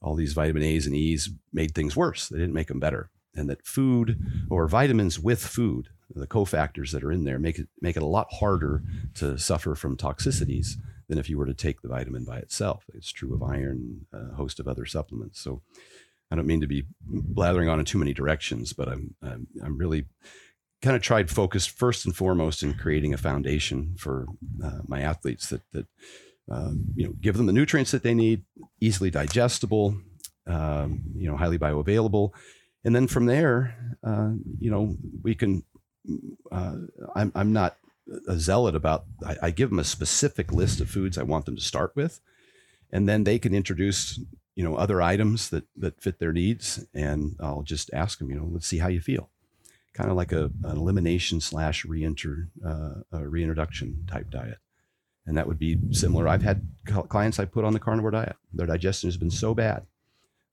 [0.00, 2.28] all these vitamin A's and E's made things worse.
[2.28, 4.18] They didn't make them better, and that food
[4.50, 8.06] or vitamins with food, the cofactors that are in there, make it make it a
[8.06, 8.82] lot harder
[9.14, 10.76] to suffer from toxicities
[11.08, 12.84] than if you were to take the vitamin by itself.
[12.94, 15.38] It's true of iron, a host of other supplements.
[15.38, 15.62] So
[16.30, 19.78] I don't mean to be blathering on in too many directions, but I'm I'm, I'm
[19.78, 20.06] really
[20.82, 24.26] kind of tried focused first and foremost in creating a foundation for
[24.62, 25.86] uh, my athletes that that
[26.50, 28.44] um, you know give them the nutrients that they need,
[28.80, 29.96] easily digestible,
[30.46, 32.32] um, you know, highly bioavailable,
[32.84, 35.64] and then from there, uh, you know, we can.
[36.52, 36.76] Uh,
[37.14, 37.76] I'm I'm not
[38.28, 39.04] a zealot about.
[39.26, 42.20] I, I give them a specific list of foods I want them to start with,
[42.92, 44.20] and then they can introduce
[44.54, 48.30] you know other items that that fit their needs, and I'll just ask them.
[48.30, 49.30] You know, let's see how you feel.
[49.92, 54.58] Kind of like a an elimination slash reenter uh, reintroduction type diet
[55.26, 56.28] and that would be similar.
[56.28, 56.66] I've had
[57.08, 58.36] clients I put on the carnivore diet.
[58.52, 59.86] Their digestion has been so bad,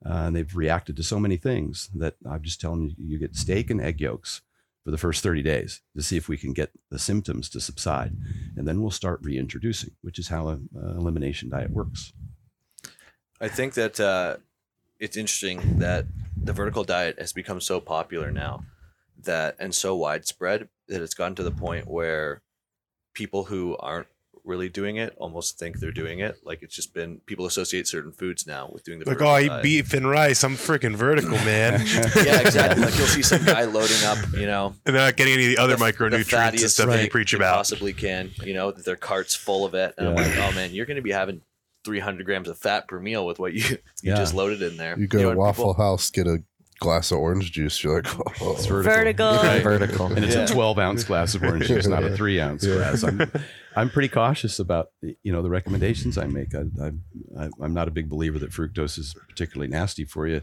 [0.05, 3.35] uh, and they've reacted to so many things that I'm just telling you, you get
[3.35, 4.41] steak and egg yolks
[4.83, 8.15] for the first 30 days to see if we can get the symptoms to subside,
[8.55, 12.13] and then we'll start reintroducing, which is how an elimination diet works.
[13.41, 14.37] I think that uh,
[14.99, 16.05] it's interesting that
[16.41, 18.63] the vertical diet has become so popular now
[19.23, 22.41] that and so widespread that it's gotten to the point where
[23.13, 24.07] people who aren't
[24.43, 26.37] really doing it almost think they're doing it.
[26.43, 29.53] Like it's just been people associate certain foods now with doing the vertical Like, vertical
[29.53, 30.43] oh, I eat beef and rice.
[30.43, 31.81] I'm freaking vertical, man.
[32.15, 32.83] Yeah, exactly.
[32.83, 35.49] Like you'll see some guy loading up, you know, and they're not getting any of
[35.49, 37.55] the other the- micronutrients the and fattiest stuff that you they preach they about.
[37.55, 40.73] Possibly can, you know, that their cart's full of it, and I'm like, oh man,
[40.73, 41.41] you're going to be having
[41.83, 44.15] 300 grams of fat per meal with what you you Yeah.
[44.15, 44.97] just loaded in there.
[44.99, 46.43] You go know, to and Waffle people- House, get a
[46.79, 47.83] glass of orange juice.
[47.83, 48.07] You're like,
[48.41, 48.93] oh, It's vertical.
[48.93, 49.31] Vertical.
[49.35, 49.61] Right.
[49.63, 50.05] Vertical.
[50.07, 50.45] and it's Yeah.
[50.45, 53.03] a 12 ounce glass of orange juice, not a three ounce glass.
[53.03, 53.31] I'm,
[53.75, 56.53] I'm pretty cautious about you know the recommendations I make.
[56.55, 56.91] I, I,
[57.45, 60.41] I, I'm not a big believer that fructose is particularly nasty for you.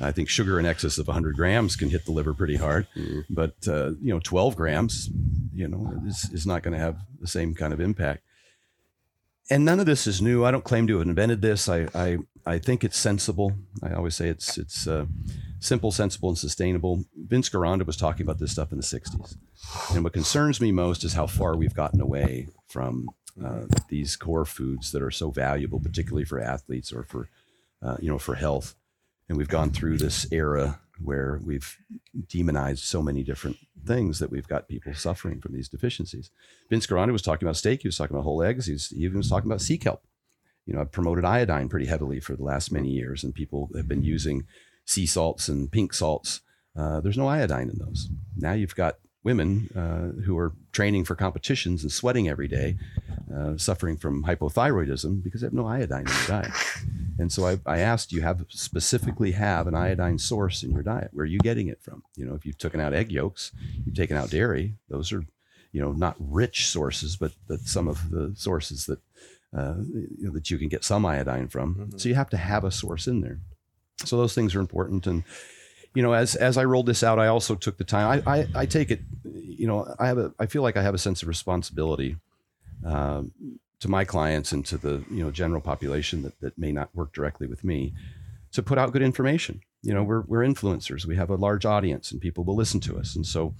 [0.00, 2.86] I think sugar in excess of 100 grams can hit the liver pretty hard,
[3.28, 5.10] but uh, you know 12 grams,
[5.52, 8.22] you know, is, is not going to have the same kind of impact.
[9.50, 10.44] And none of this is new.
[10.44, 11.68] I don't claim to have invented this.
[11.68, 13.52] I, I, I think it's sensible.
[13.82, 15.06] I always say it's it's uh,
[15.58, 17.04] simple, sensible, and sustainable.
[17.16, 19.36] Vince Gironda was talking about this stuff in the 60s.
[19.94, 23.08] And what concerns me most is how far we've gotten away from
[23.42, 27.28] uh, these core foods that are so valuable, particularly for athletes or for,
[27.82, 28.74] uh, you know, for health.
[29.28, 31.78] And we've gone through this era where we've
[32.28, 33.56] demonized so many different
[33.86, 36.30] things that we've got people suffering from these deficiencies.
[36.68, 37.82] Vince Gironda was talking about steak.
[37.82, 38.66] He was talking about whole eggs.
[38.66, 40.02] He's, he even was talking about sea kelp.
[40.66, 43.88] You know, I've promoted iodine pretty heavily for the last many years, and people have
[43.88, 44.46] been using
[44.84, 46.42] sea salts and pink salts.
[46.76, 48.08] Uh, there's no iodine in those.
[48.36, 52.76] Now you've got women uh, who are training for competitions and sweating every day,
[53.34, 56.52] uh, suffering from hypothyroidism because they have no iodine in their diet.
[57.18, 61.10] And so I, I asked, you have specifically have an iodine source in your diet?
[61.12, 62.04] Where are you getting it from?
[62.14, 63.52] You know, if you've taken out egg yolks,
[63.84, 65.24] you've taken out dairy, those are,
[65.72, 69.00] you know, not rich sources, but, but some of the sources that,
[69.56, 69.74] uh,
[70.18, 71.90] you know, that you can get some iodine from.
[71.96, 73.40] So you have to have a source in there.
[74.04, 75.06] So those things are important.
[75.06, 75.24] And,
[75.94, 78.46] you know, as, as I rolled this out, I also took the time, I, I,
[78.54, 81.22] I take it, you know, I have a, I feel like I have a sense
[81.22, 82.16] of responsibility,
[82.84, 83.32] um,
[83.80, 87.12] to my clients and to the you know general population that, that may not work
[87.12, 87.94] directly with me
[88.52, 89.60] to put out good information.
[89.82, 91.06] You know we're, we're influencers.
[91.06, 93.14] We have a large audience and people will listen to us.
[93.14, 93.54] And so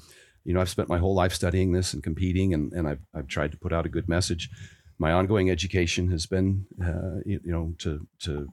[0.44, 3.26] you know i've spent my whole life studying this and competing and, and I've, I've
[3.26, 4.50] tried to put out a good message.
[4.98, 8.52] My ongoing education has been uh, you, you know to to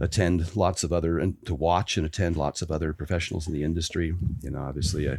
[0.00, 3.62] attend lots of other and to watch and attend lots of other professionals in the
[3.62, 5.16] industry you know obviously i,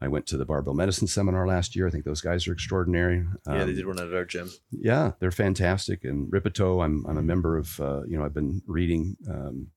[0.00, 3.24] I went to the barbell medicine seminar last year i think those guys are extraordinary
[3.46, 4.50] Yeah, they Um, did one at our gym.
[4.70, 6.04] yeah, they're fantastic.
[6.04, 7.78] And Rippetoe, I'm I'm a member of.
[7.80, 9.68] Uh, you know, I've been reading um,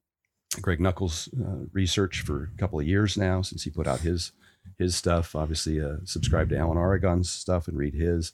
[0.62, 4.32] Greg Nuckols' uh, research for a couple of years now since he put out his
[4.78, 5.36] his stuff.
[5.36, 8.34] Obviously, uh, subscribe to Alan Aragon's stuff and read his.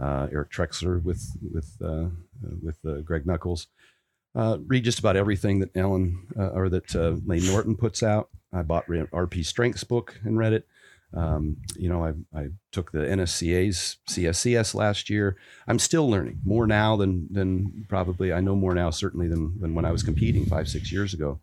[0.00, 2.06] Uh, Eric Trexler with with uh,
[2.44, 3.68] uh, with uh, Greg Nuckols.
[4.34, 8.30] Uh, read just about everything that Ellen uh, or that uh, Layne Norton puts out.
[8.52, 10.66] I bought RP Strengths book and read it.
[11.14, 15.36] Um, you know, I, I took the NSCA's CSCS last year.
[15.68, 19.74] I'm still learning more now than than probably I know more now certainly than, than
[19.74, 21.40] when I was competing five six years ago.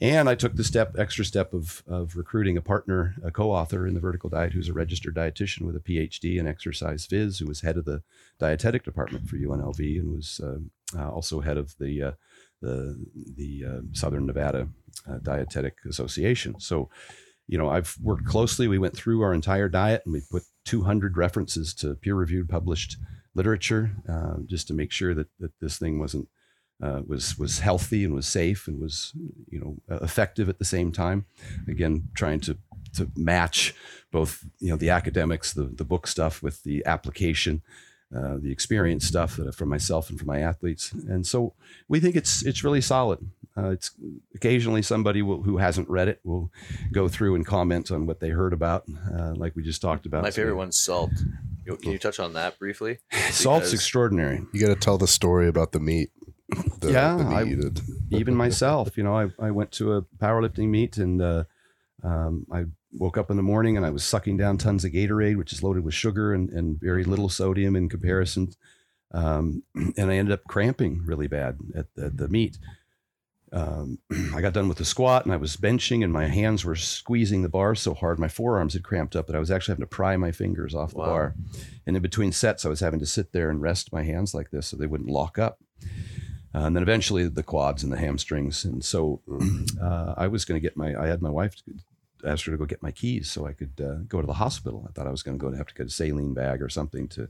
[0.00, 3.94] And I took the step, extra step of, of recruiting a partner, a co-author in
[3.94, 7.62] the Vertical Diet, who's a registered dietitian with a PhD in exercise phys, who was
[7.62, 8.02] head of the
[8.38, 10.58] dietetic department for UNLV and was uh,
[10.96, 12.12] also head of the uh,
[12.60, 12.96] the
[13.36, 14.68] the uh, Southern Nevada
[15.08, 16.58] uh, Dietetic Association.
[16.58, 16.88] So,
[17.46, 18.68] you know, I've worked closely.
[18.68, 22.96] We went through our entire diet and we put 200 references to peer-reviewed, published
[23.34, 26.28] literature, uh, just to make sure that that this thing wasn't
[26.82, 29.12] uh, was was healthy and was safe and was
[29.48, 31.26] you know effective at the same time.
[31.68, 32.58] Again, trying to
[32.94, 33.74] to match
[34.10, 37.62] both you know the academics, the the book stuff with the application,
[38.14, 40.92] uh, the experience stuff that from myself and from my athletes.
[40.92, 41.54] And so
[41.88, 43.18] we think it's it's really solid.
[43.56, 43.90] Uh, it's
[44.36, 46.50] occasionally somebody will, who hasn't read it will
[46.92, 50.22] go through and comment on what they heard about, uh, like we just talked about.
[50.22, 51.10] My favorite one's salt.
[51.66, 52.98] Can you touch on that briefly?
[53.30, 54.40] Salt's extraordinary.
[54.52, 56.10] You got to tell the story about the meat.
[56.80, 57.80] The, Yeah, the meat
[58.12, 61.44] I- even myself, you know, I, I went to a powerlifting meet and uh,
[62.02, 65.36] um, I woke up in the morning and I was sucking down tons of Gatorade,
[65.36, 68.52] which is loaded with sugar and, and very little sodium in comparison.
[69.12, 72.58] Um, and I ended up cramping really bad at, at the meet.
[73.52, 73.98] Um,
[74.34, 77.42] I got done with the squat and I was benching and my hands were squeezing
[77.42, 79.88] the bar so hard my forearms had cramped up that I was actually having to
[79.88, 81.06] pry my fingers off the Wow.
[81.06, 81.34] bar.
[81.86, 84.50] And in between sets, I was having to sit there and rest my hands like
[84.50, 85.58] this so they wouldn't lock up.
[86.54, 88.64] Uh, and then eventually the quads and the hamstrings.
[88.64, 89.20] And so
[89.82, 91.54] uh, I was going to get my, I had my wife
[92.24, 94.86] asked her to go get my keys so I could uh, go to the hospital.
[94.88, 96.68] I thought I was going to go to have to get a saline bag or
[96.68, 97.28] something to,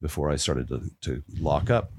[0.00, 1.92] before I started to, to lock up.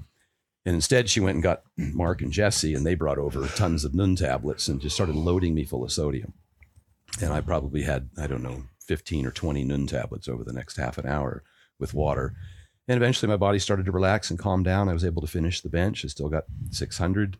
[0.64, 3.92] And instead, she went and got Mark and Jesse, and they brought over tons of
[3.92, 6.34] Nuun tablets and just started loading me full of sodium.
[7.22, 10.76] And I probably had, I don't know, 15 or 20 Nuun tablets over the next
[10.76, 11.42] half an hour
[11.78, 12.34] with water.
[12.86, 14.88] And eventually, my body started to relax and calm down.
[14.88, 16.04] I was able to finish the bench.
[16.04, 17.38] I still got 600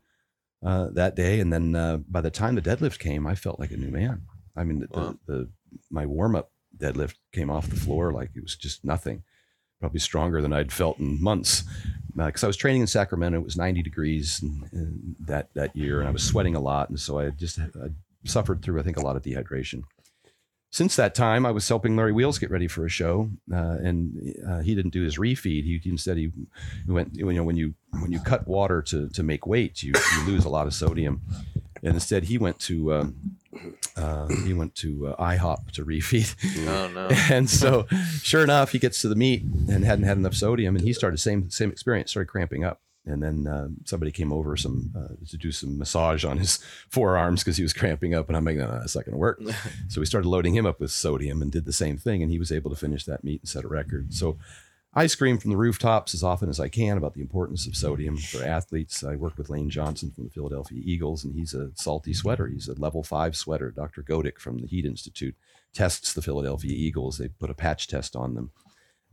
[0.64, 1.40] uh, that day.
[1.40, 4.22] And then uh, by the time the deadlift came, I felt like a new man.
[4.58, 5.14] I mean, the, Wow.
[5.26, 5.48] the, the
[5.90, 9.22] my warm up deadlift came off the floor like it was just nothing.
[9.80, 11.62] Probably stronger than I'd felt in months.
[12.16, 16.00] Because I was training in Sacramento, it was 90 degrees and, and that that year,
[16.00, 17.90] and I was sweating a lot, and so I just I
[18.24, 19.82] suffered through, I think, a lot of dehydration.
[20.70, 24.34] Since that time, I was helping Larry Wheels get ready for a show, uh, and
[24.46, 25.62] uh, he didn't do his refeed.
[25.64, 26.30] He instead he
[26.86, 30.26] went, you know, when you when you cut water to to make weight, you, you
[30.26, 31.22] lose a lot of sodium,
[31.84, 33.36] and instead he went to um,
[33.96, 36.34] uh, he went to uh, IHOP to refeed.
[36.68, 37.08] Oh no.
[37.30, 37.86] and so
[38.22, 41.18] sure enough he gets to the meet and hadn't had enough sodium and he started
[41.18, 45.36] same same experience started cramping up and then uh, somebody came over some uh, to
[45.36, 48.66] do some massage on his forearms because he was cramping up and i'm like no,
[48.66, 49.40] no that's not going to work
[49.88, 52.38] so we started loading him up with sodium and did the same thing and he
[52.38, 54.36] was able to finish that meet and set a record so
[54.98, 58.16] I scream from the rooftops as often as I can about the importance of sodium
[58.16, 59.04] for athletes.
[59.04, 62.48] I work with Lane Johnson from the Philadelphia Eagles, and he's a salty sweater.
[62.48, 63.70] He's a level five sweater.
[63.70, 64.02] Dr.
[64.02, 65.36] Godek from the Heat Institute
[65.72, 67.18] tests the Philadelphia Eagles.
[67.18, 68.50] They put a patch test on them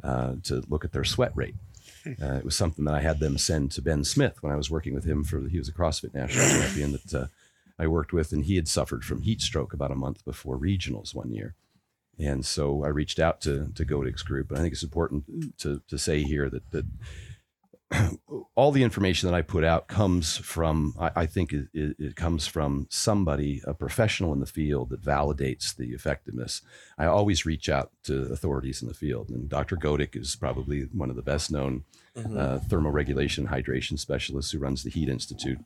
[0.04, 1.54] uh, to look at their sweat rate.
[2.20, 4.72] Uh, it was something that I had them send to Ben Smith when I was
[4.72, 7.28] working with him for he was a CrossFit national champion that uh,
[7.78, 11.14] I worked with, and he had suffered from heat stroke about a month before regionals
[11.14, 11.54] one year.
[12.20, 15.82] And so I reached out to to Godek's group, and I think it's important to
[15.88, 16.86] to say here that that
[18.56, 22.16] all the information that I put out comes from I, I think it, it, it
[22.16, 26.62] comes from somebody, a professional in the field that validates the effectiveness.
[26.98, 29.76] I always reach out to authorities in the field, and Dr.
[29.76, 31.84] Godik is probably one of the best known
[32.18, 35.60] uh, thermoregulation hydration specialists who runs the Heat Institute.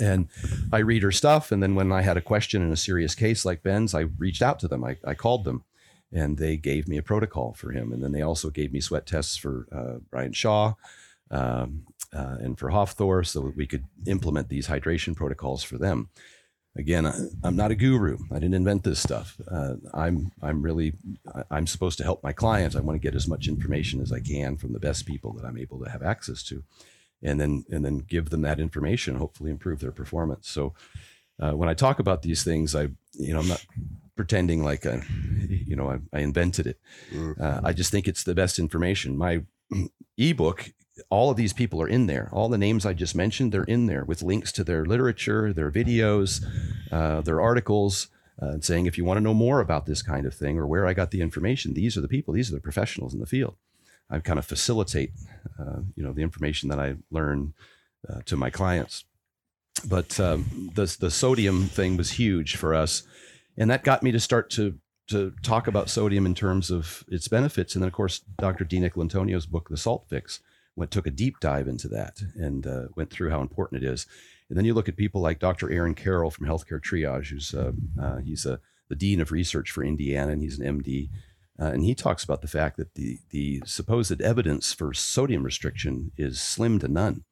[0.00, 0.28] And
[0.72, 1.52] I read her stuff.
[1.52, 4.42] And then when I had a question in a serious case like Ben's, I reached
[4.42, 4.84] out to them.
[4.84, 5.64] I, I called them
[6.12, 7.92] and they gave me a protocol for him.
[7.92, 10.74] And then they also gave me sweat tests for uh, Brian Shaw
[11.30, 16.08] um, uh, and for Hafthor so that we could implement these hydration protocols for them.
[16.76, 18.18] Again, I, I'm not a guru.
[18.30, 19.40] I didn't invent this stuff.
[19.48, 20.94] Uh, I'm I'm really
[21.48, 22.74] I'm supposed to help my clients.
[22.74, 25.44] I want to get as much information as I can from the best people that
[25.44, 26.64] I'm able to have access to
[27.24, 30.48] and then and then give them that information hopefully improve their performance.
[30.48, 30.74] So
[31.40, 32.82] uh, when i talk about these things i
[33.14, 33.64] you know i'm not
[34.16, 35.02] pretending like I,
[35.48, 36.78] you know i, I invented it.
[37.40, 39.16] Uh, i just think it's the best information.
[39.16, 39.42] My
[40.16, 40.72] ebook
[41.10, 42.28] all of these people are in there.
[42.32, 45.70] All the names i just mentioned they're in there with links to their literature their
[45.70, 46.44] videos
[46.92, 48.08] uh, their articles
[48.40, 50.86] uh, saying if you want to know more about this kind of thing or where
[50.86, 53.56] i got the information these are the people these are the professionals in the field
[54.10, 55.12] i kind of facilitate
[55.58, 57.54] uh, you know the information that I learn
[58.08, 59.04] uh, to my clients.
[59.88, 63.02] but um, the the sodium thing was huge for us,
[63.56, 64.78] and that got me to start to
[65.08, 67.74] to talk about sodium in terms of its benefits.
[67.74, 68.64] And then, of course, Dr.
[68.64, 70.40] DiNicolantonio's book, The Salt Fix,
[70.76, 74.06] went took a deep dive into that and uh, went through how important it is.
[74.48, 75.70] And then you look at people like Dr.
[75.70, 79.84] Aaron Carroll from Healthcare Triage, who's uh, uh, he's a, the dean of research for
[79.84, 81.10] Indiana, and he's an MD.
[81.60, 86.10] Uh, and he talks about the fact that the the supposed evidence for sodium restriction
[86.16, 87.24] is slim to none.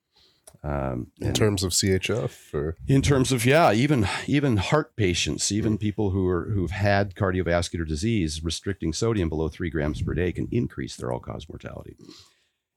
[0.64, 5.76] Um, In terms of CHF, or in terms of yeah, even even heart patients, even
[5.76, 10.46] people who are who've had cardiovascular disease, restricting sodium below three grams per day can
[10.52, 11.96] increase their all-cause mortality.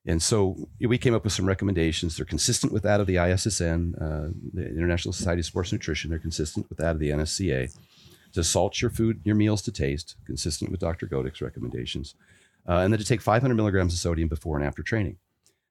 [0.08, 2.18] And so we came up with some recommendations.
[2.18, 6.10] They're consistent with that of the ISSN, uh, the International Society of Sports Nutrition.
[6.10, 7.76] They're consistent with that of the NSCA.
[8.36, 11.08] To salt your food, your meals to taste, consistent with Dr.
[11.08, 12.16] Godek's recommendations,
[12.68, 15.18] uh, and then to take 500 milligrams of sodium before and after training.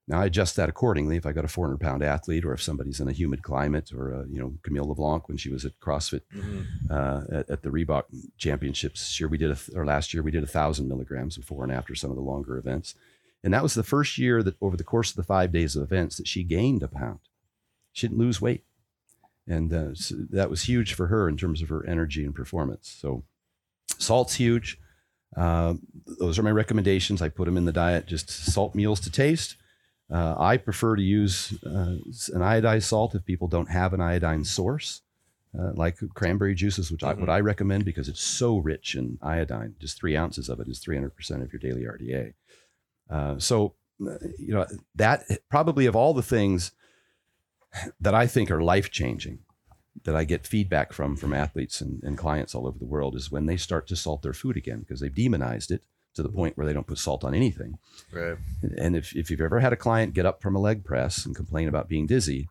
[0.06, 1.16] Now I adjust that accordingly.
[1.16, 4.14] If I got a 400 pound athlete, or if somebody's in a humid climate, or
[4.14, 6.22] uh, you know Camille LeBlanc when she was at CrossFit
[6.90, 8.04] uh, at, at the Reebok
[8.36, 11.72] Championships year, we did a, or last year we did a thousand milligrams before and
[11.72, 12.94] after some of the longer events,
[13.42, 15.82] and that was the first year that over the course of the five days of
[15.82, 17.20] events that she gained a pound.
[17.92, 18.64] She didn't lose weight,
[19.46, 22.96] and uh, so that was huge for her in terms of her energy and performance.
[23.00, 23.24] So
[23.98, 24.78] salt's huge.
[25.36, 25.74] Uh,
[26.18, 27.20] those are my recommendations.
[27.20, 28.06] I put them in the diet.
[28.06, 29.56] Just salt meals to taste.
[30.12, 31.96] Uh, I prefer to use uh,
[32.32, 35.02] an iodized salt if people don't have an iodine source,
[35.58, 39.74] uh, like cranberry juices, which I, what I recommend because it's so rich in iodine.
[39.80, 42.34] Just three ounces of it is 300% of your daily RDA.
[43.10, 46.72] Uh, so, you know, that probably of all the things
[48.00, 49.40] that I think are life changing
[50.04, 53.30] that I get feedback from from athletes and, and clients all over the world is
[53.30, 55.82] when they start to salt their food again because they've demonized it
[56.14, 57.78] to the point where they don't put salt on anything.
[58.12, 58.36] Right.
[58.78, 61.34] And if, if you've ever had a client get up from a leg press and
[61.34, 62.48] complain about being dizzy,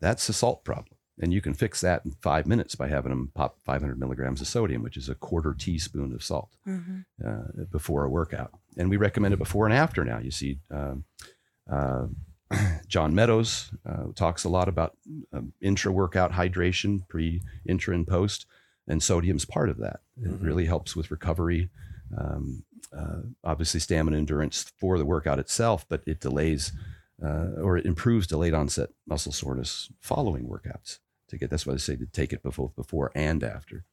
[0.00, 0.96] that's a salt problem.
[1.20, 4.46] And you can fix that in five minutes by having them pop 500 milligrams of
[4.46, 6.50] sodium, which is a quarter teaspoon of salt
[7.24, 8.52] uh, before a workout.
[8.76, 10.18] And we recommend it before and after now.
[10.18, 11.04] You see, um,
[11.70, 12.06] uh,
[12.88, 14.96] John Meadows uh, talks a lot about
[15.32, 18.46] um, intra workout hydration, pre, intra, and post,
[18.86, 20.00] and sodium's part of that.
[20.22, 21.70] It really helps with recovery.
[22.16, 22.64] Um,
[22.96, 26.72] uh, obviously, stamina endurance for the workout itself, but it delays
[27.22, 30.98] uh, or it improves delayed onset muscle soreness following workouts.
[31.28, 33.84] To get that's why they say to take it both before and after.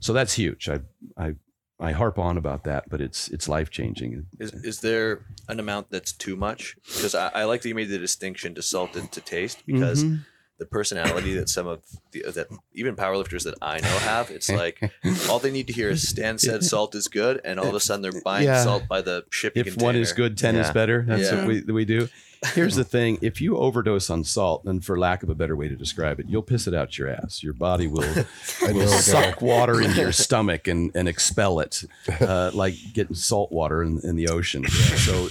[0.00, 0.68] So that's huge.
[0.68, 0.80] I
[1.16, 1.36] I
[1.78, 4.26] I harp on about that, but it's it's life changing.
[4.38, 6.76] Is, is there an amount that's too much?
[6.86, 10.04] Because I, I like that you made the distinction to salt and to taste because
[10.04, 10.16] Mm-hmm.
[10.58, 14.80] the personality that some of the that even powerlifters that I know have, it's like
[15.28, 17.80] all they need to hear is Stan said salt is good, and all of a
[17.80, 18.64] sudden they're buying Yeah.
[18.64, 21.04] salt by the shipping if one is good, ten is better.
[21.06, 21.44] That's Yeah.
[21.44, 22.08] what we, we do.
[22.54, 25.68] Here's the thing: if you overdose on salt, and for lack of a better way
[25.68, 27.42] to describe it, you'll piss it out your ass.
[27.42, 28.00] Your body will,
[28.62, 28.86] will a guy.
[28.86, 31.84] suck water into your stomach and, and expel it,
[32.20, 34.66] uh, like getting salt water in, in the ocean.
[34.66, 35.28] So,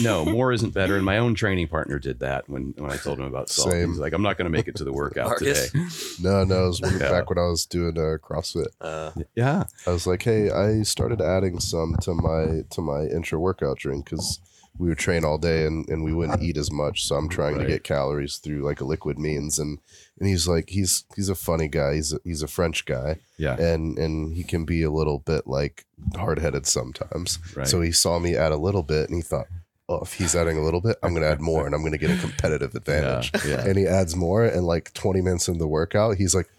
[0.00, 0.96] no, more isn't better.
[0.96, 3.70] And my own training partner did that when, when I told him about salt.
[3.70, 3.90] Same.
[3.90, 5.70] He's like, "I'm not going to make it to the workout Marcus?
[5.70, 5.84] today."
[6.22, 7.10] No, no, it was when- Yeah.
[7.10, 8.68] back when I was doing uh, CrossFit.
[8.80, 13.38] Uh, Yeah, I was like, hey, I started adding some to my to my intra
[13.38, 14.38] workout drink because
[14.78, 17.06] we would train all day and, and we wouldn't eat as much.
[17.06, 17.62] So I'm trying Right.
[17.64, 19.58] to get calories through like a liquid means.
[19.58, 19.78] And
[20.18, 21.94] and he's like, he's he's a funny guy.
[21.94, 25.46] He's a, he's a French guy, yeah, and and he can be a little bit
[25.46, 25.84] like
[26.16, 27.38] hard headed sometimes.
[27.56, 27.66] Right.
[27.66, 29.46] So he saw me add a little bit, and he thought.
[29.86, 31.92] Oh, if he's adding a little bit, I'm going to add more, and I'm going
[31.92, 33.30] to get a competitive advantage.
[33.46, 33.66] yeah.
[33.66, 36.54] And he adds more, and like 20 minutes into the workout, he's like, "Ho-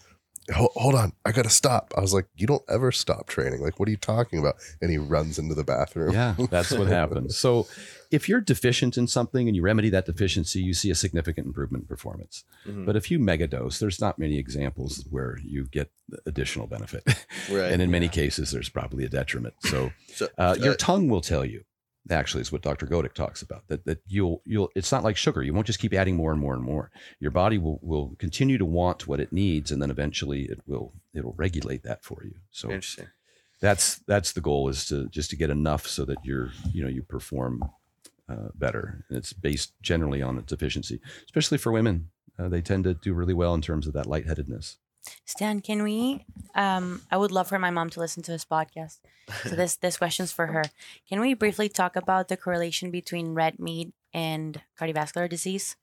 [0.54, 1.94] hold on, I gotta stop.
[1.98, 3.62] I was like, you don't ever stop training.
[3.62, 4.56] Like, what are you talking about?
[4.82, 6.14] And he runs into the bathroom.
[6.14, 7.36] Yeah, that's what happens.
[7.46, 7.68] So,
[8.12, 11.84] if you're deficient in something and you remedy that deficiency, you see a significant improvement
[11.84, 12.44] in performance.
[12.68, 12.86] Mhm.
[12.86, 15.92] But if you megadose, there's not many examples where you get
[16.26, 17.04] additional benefit.
[17.52, 17.72] Right.
[17.72, 19.56] and in many cases, there's probably a detriment.
[19.62, 21.64] So, so, uh, your uh, tongue will tell you.
[22.12, 22.86] Actually, is what Dr.
[22.86, 23.68] Godek talks about.
[23.68, 24.70] That that you'll you'll.
[24.76, 25.42] It's not like sugar.
[25.42, 26.92] You won't just keep adding more and more and more.
[27.20, 30.94] Your body will will continue to want what it needs, and then eventually it will
[31.14, 32.36] it'll regulate that for you.
[32.52, 33.08] So interesting.
[33.60, 36.90] that's that's the goal is to just to get enough so that you're you know
[36.90, 37.64] you perform
[38.30, 42.84] uh, better and it's based generally on its efficiency especially for women uh, they tend
[42.84, 44.78] to do really well in terms of that lightheadedness
[45.26, 46.26] Stan, can we?
[46.54, 49.00] Um, I would love for my mom to listen to this podcast.
[49.44, 50.64] So this this question's for her.
[51.10, 55.76] Can we briefly talk about the correlation between red meat and cardiovascular disease,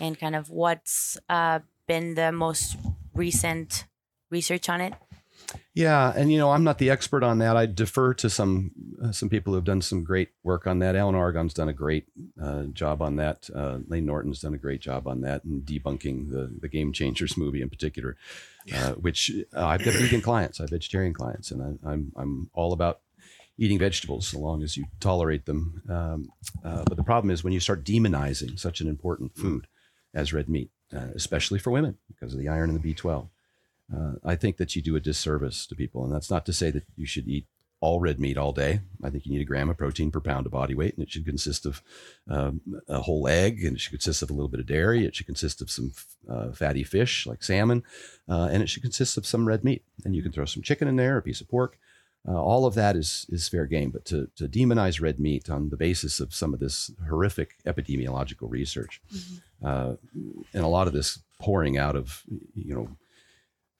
[0.00, 2.76] and kind of what's uh, been the most
[3.14, 3.86] recent
[4.28, 4.94] research on it?
[5.74, 7.56] Yeah, and you know, I'm not the expert on that.
[7.56, 8.72] I defer to some
[9.02, 10.96] uh, some people who have done some great work on that.
[10.96, 12.06] Alan Aragon's done a great
[12.40, 13.48] uh, job on that.
[13.54, 17.36] Uh, Layne Norton's done a great job on that and debunking the the Game Changers
[17.36, 18.16] movie in particular.
[18.74, 22.50] Uh, which uh, I've got vegan clients, I have vegetarian clients, and I, I'm I'm
[22.52, 23.00] all about
[23.56, 25.82] eating vegetables so long as you tolerate them.
[25.88, 26.32] Um,
[26.64, 29.66] uh, but the problem is when you start demonizing such an important food
[30.14, 33.28] as red meat, uh, especially for women because of the iron and the B12
[33.94, 36.04] uh, I think that you do a disservice to people.
[36.04, 37.46] And that's not to say that you should eat
[37.80, 38.80] all red meat all day.
[39.02, 41.10] I think you need a gram of protein per pound of body weight, and it
[41.10, 41.82] should consist of
[42.28, 45.06] um, a whole egg, and it should consist of a little bit of dairy.
[45.06, 45.92] It should consist of some
[46.28, 47.82] uh, fatty fish like salmon,
[48.28, 49.82] uh, and it should consist of some red meat.
[50.04, 51.78] And you can throw some chicken in there, a piece of pork.
[52.28, 53.90] Uh, all of that is is fair game.
[53.90, 58.50] But to, to demonize red meat on the basis of some of this horrific epidemiological
[58.50, 59.00] research,
[59.64, 59.94] uh,
[60.52, 62.22] and a lot of this pouring out of
[62.54, 62.88] you know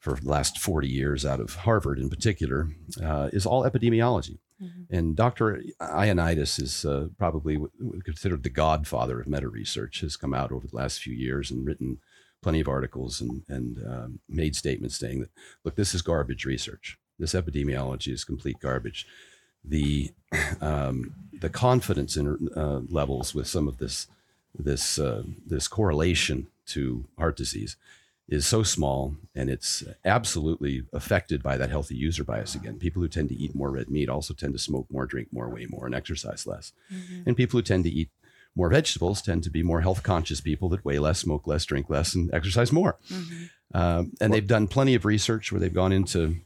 [0.01, 2.71] for the last 40 years out of Harvard in particular,
[3.03, 4.39] uh, is all epidemiology.
[4.91, 5.63] And Dr.
[5.81, 10.53] Ioannidis is uh, probably w- w- considered the godfather of meta research, has come out
[10.53, 11.99] over the last few years and written
[12.43, 15.31] plenty of articles and, and um, made statements saying that,
[15.65, 16.99] look, this is garbage research.
[17.19, 19.07] This epidemiology is complete garbage.
[19.65, 20.11] The,
[20.61, 24.09] um, the confidence in, uh, levels with some of this,
[24.59, 27.77] this, uh, this correlation to heart disease
[28.31, 32.79] is so small and it's absolutely affected by that healthy user bias again.
[32.79, 35.49] People who tend to eat more red meat also tend to smoke more, drink more,
[35.51, 36.73] weigh more, and exercise less.
[37.27, 38.11] And people who tend to eat
[38.55, 41.91] more vegetables tend to be more health conscious people that weigh less, smoke less, drink
[41.91, 42.99] less, and exercise more.
[43.75, 46.37] Um, and they've done plenty of research where they've gone into,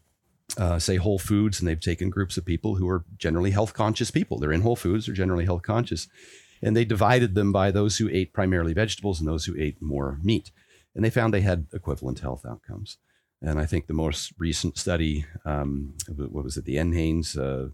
[0.57, 4.11] uh, say, Whole Foods, and they've taken groups of people who are generally health conscious
[4.11, 4.39] people.
[4.39, 6.09] They're in Whole Foods, they're generally health conscious.
[6.63, 10.19] And they divided them by those who ate primarily vegetables and those who ate more
[10.23, 10.51] meat
[10.95, 12.99] and they found they had equivalent health outcomes.
[13.43, 17.69] And I think the most recent study, um, what was it, the NHANES, uh,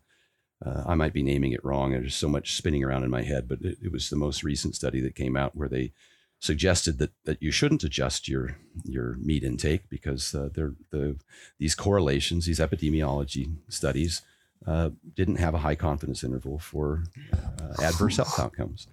[0.69, 1.93] uh, I might be naming it wrong.
[1.93, 4.75] There's so much spinning around in my head, but it, it was the most recent
[4.75, 5.93] study that came out where they
[6.39, 11.17] suggested that that you shouldn't adjust your your meat intake because uh, they're, the
[11.59, 14.23] these correlations, these epidemiology studies,
[14.67, 18.87] uh, didn't have a high confidence interval for uh, adverse health outcomes.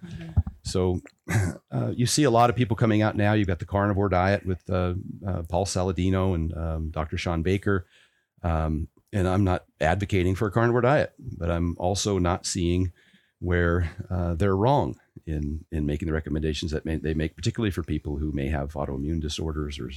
[0.62, 1.00] So
[1.70, 3.34] uh, you see a lot of people coming out now.
[3.34, 4.94] You've got the carnivore diet with uh,
[5.26, 7.18] uh, Paul Saladino and um, Dr.
[7.18, 7.86] Shawn Baker.
[8.42, 12.92] Um, and I'm not advocating for a carnivore diet, but I'm also not seeing
[13.40, 17.82] where uh, they're wrong in in making the recommendations that may, they make, particularly for
[17.82, 19.90] people who may have autoimmune disorders or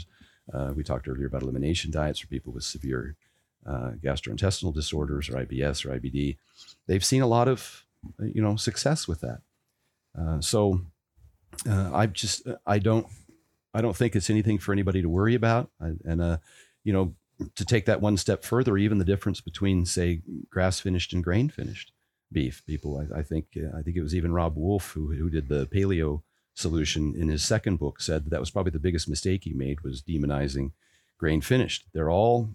[0.54, 3.16] uh, we talked earlier about elimination diets for people with severe
[3.66, 6.38] uh, gastrointestinal disorders or IBS or IBD.
[6.88, 7.86] They've seen a lot of
[8.20, 9.42] you know success with that.
[10.18, 10.82] Uh, so
[11.68, 13.08] uh, I just I don't
[13.74, 15.70] I don't think it's anything for anybody to worry about.
[15.80, 16.38] I, and uh,
[16.84, 17.16] you know,
[17.56, 21.50] to take that one step further, even the difference between say grass finished and grain
[21.50, 21.92] finished
[22.32, 22.64] beef.
[22.66, 25.50] People, I, I think uh, I think it was even Robb Wolf who who did
[25.50, 26.22] the paleo
[26.54, 29.82] solution in his second book said that, that was probably the biggest mistake he made
[29.82, 30.72] was demonizing
[31.18, 31.86] grain finished.
[31.94, 32.50] They're all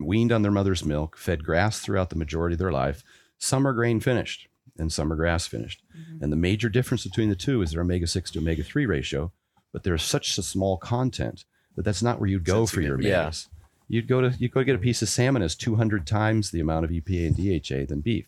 [0.00, 3.02] weaned on their mother's milk, fed grass throughout the majority of their life.
[3.38, 5.82] Some are grain finished and some are grass finished.
[5.96, 6.22] Mm-hmm.
[6.24, 9.32] And the major difference between the two is their omega 6 to omega 3 ratio,
[9.72, 11.44] but there's such a small content
[11.76, 13.26] that that's not where you'd go for your Yeah.
[13.28, 13.48] omegas.
[13.88, 16.84] You'd go to you'd go get a piece of salmon as 200 times the amount
[16.84, 18.26] of EPA and DHA than beef.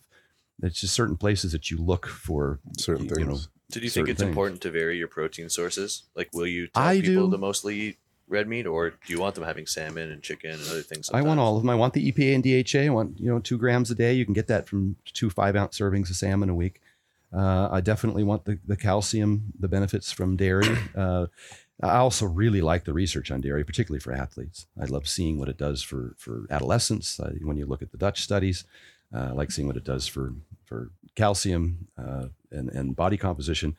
[0.61, 3.49] It's just certain places that you look for Certain you know, things.
[3.71, 4.29] So do you think it's things.
[4.29, 6.03] important to vary your protein sources?
[6.15, 7.31] Like, will you tell I people do.
[7.31, 7.97] to mostly eat
[8.29, 11.09] red meat, or do you want them having salmon and chicken and other things?
[11.13, 11.69] I want all of them.
[11.69, 12.85] I want the EPA and DHA.
[12.85, 14.13] I want you know two grams a day.
[14.13, 16.81] You can get that from two five ounce servings of salmon a week.
[17.35, 20.77] Uh, I definitely want the, the calcium, the benefits from dairy.
[20.95, 21.27] Uh,
[21.81, 24.65] I also really like the research on dairy, particularly for athletes.
[24.81, 27.19] I love seeing what it does for for adolescents.
[27.19, 28.65] Uh, when you look at the Dutch studies,
[29.13, 30.33] uh, I like seeing what it does for
[30.65, 33.77] for calcium uh, and and body composition.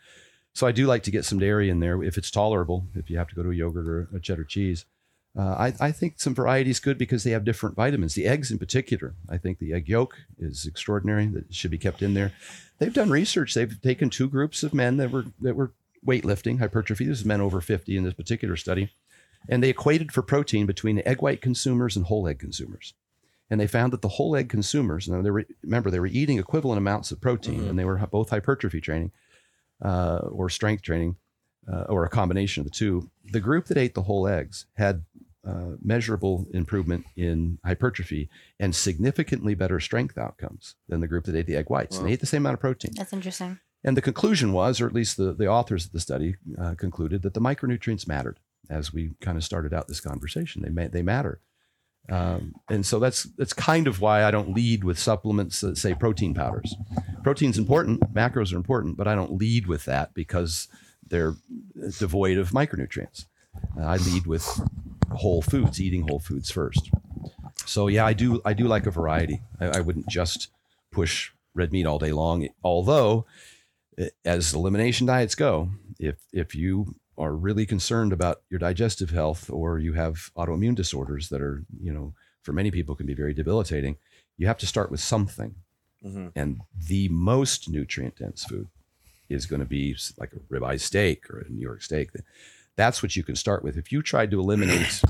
[0.52, 2.86] So I do like to get some dairy in there if it's tolerable.
[2.94, 4.84] If you have to go to a yogurt or a cheddar cheese.
[5.38, 8.14] Uh, I, I think some variety is good because they have different vitamins.
[8.14, 11.26] The eggs, in particular, I think the egg yolk is extraordinary.
[11.26, 12.32] That should be kept in there.
[12.78, 13.54] They've done research.
[13.54, 15.70] They've taken two groups of men that were that were
[16.04, 17.04] weightlifting, hypertrophy.
[17.06, 18.90] This is men over fifty in this particular study,
[19.48, 22.94] and they equated for protein between egg white consumers and whole egg consumers.
[23.48, 26.38] And they found that the whole egg consumers, now they were, remember, they were eating
[26.38, 29.12] equivalent amounts of protein, and they were both hypertrophy training
[29.82, 31.16] uh, or strength training,
[31.70, 33.10] uh, or a combination of the two.
[33.32, 35.04] The group that ate the whole eggs had
[35.46, 38.28] uh, measurable improvement in hypertrophy
[38.58, 41.96] and significantly better strength outcomes than the group that ate the egg whites.
[41.96, 42.92] And they ate the same amount of protein.
[42.94, 43.58] That's interesting.
[43.82, 47.22] And the conclusion was, or at least the, the authors of the study uh, concluded,
[47.22, 50.62] that the micronutrients mattered as we kind of started out this conversation.
[50.62, 51.40] They, ma- they matter.
[52.08, 55.94] Um, and so that's that's kind of why I don't lead with supplements that say
[55.94, 56.74] protein powders.
[57.22, 60.66] Protein's important, macros are important, but I don't lead with that because
[61.06, 61.34] they're
[61.98, 63.26] devoid of micronutrients.
[63.78, 64.60] Uh, I lead with
[65.12, 66.90] whole foods, eating whole foods first.
[67.66, 69.42] So yeah, I do I do like a variety.
[69.60, 70.48] I, I wouldn't just
[70.90, 72.48] push red meat all day long.
[72.64, 73.26] Although,
[73.98, 79.50] eh, as elimination diets go, if if you are really concerned about your digestive health
[79.50, 83.34] or you have autoimmune disorders that are, you know, for many people can be very
[83.34, 83.96] debilitating,
[84.38, 85.54] you have to start with something.
[86.04, 86.28] Mm-hmm.
[86.34, 88.68] And the most nutrient dense food
[89.28, 92.10] is going to be like a ribeye steak or a New York steak.
[92.76, 93.76] That's what you can start with.
[93.76, 95.02] If you tried to eliminate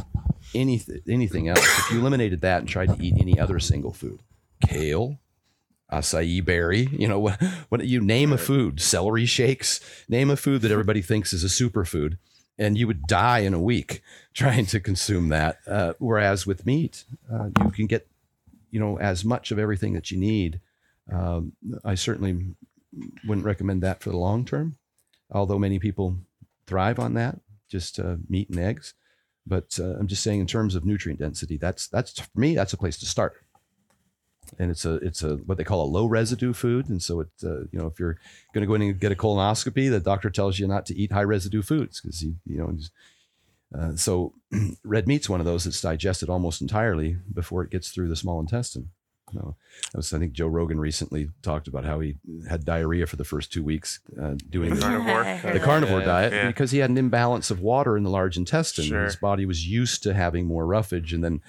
[0.55, 4.21] anything, anything else, if you eliminated that and tried to eat any other single food,
[4.67, 5.21] kale,
[5.93, 10.63] acai berry, you know, what, what you name a food, celery shakes, name a food
[10.63, 12.19] that everybody thinks is a superfood,
[12.59, 14.03] and you would die in a week
[14.35, 15.59] trying to consume that.
[15.67, 18.07] Uh, whereas with meat, uh, you can get,
[18.71, 20.61] you know, as much of everything that you need.
[21.13, 21.53] Um,
[21.85, 22.55] I certainly
[23.27, 24.77] wouldn't recommend that for the long term,
[25.31, 26.19] although many people
[26.67, 28.95] thrive on that, just uh, meat and eggs.
[29.47, 32.73] But uh, I'm just saying, in terms of nutrient density, that's that's for me, that's
[32.73, 33.35] a place to start
[34.59, 36.89] and it's a it's a what they call a low residue food.
[36.89, 38.19] And so it uh, you know if you're
[38.55, 41.13] going to go in and get a colonoscopy, the doctor tells you not to eat
[41.13, 42.77] high residue foods because you you know.
[43.79, 44.35] Uh, so
[44.85, 48.41] red meat's one of those that's digested almost entirely before it gets through the small
[48.41, 48.91] intestine.
[49.33, 49.57] You know,
[49.95, 52.17] was, I think Joe Rogan recently talked about how he
[52.49, 55.53] had diarrhea for the first two weeks uh, doing the, Carnivore.
[55.53, 56.05] the carnivore Yeah.
[56.05, 56.47] diet Yeah.
[56.49, 58.87] because he had an imbalance of water in the large intestine.
[58.87, 59.05] Sure.
[59.05, 61.41] His body was used to having more roughage, and then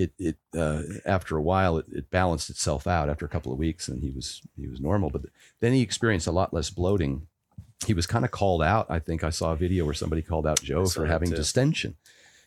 [0.00, 3.58] it it uh, after a while it, it balanced itself out after a couple of
[3.58, 5.10] weeks, and he was he was normal.
[5.10, 5.22] But
[5.60, 7.26] then he experienced a lot less bloating.
[7.86, 8.86] He was kind of called out.
[8.88, 11.36] I think I saw a video where somebody called out Joe for having too.
[11.36, 11.96] distension,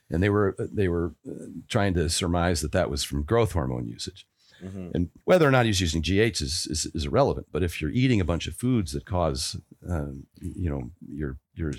[0.10, 3.88] and they were they were uh, trying to surmise that that was from growth hormone
[3.88, 4.26] usage.
[4.64, 4.89] Mm-hmm.
[4.93, 7.47] And whether or not he's using GH is, is, is irrelevant.
[7.51, 9.58] But if you're eating a bunch of foods that cause,
[9.89, 11.74] um, you know, your your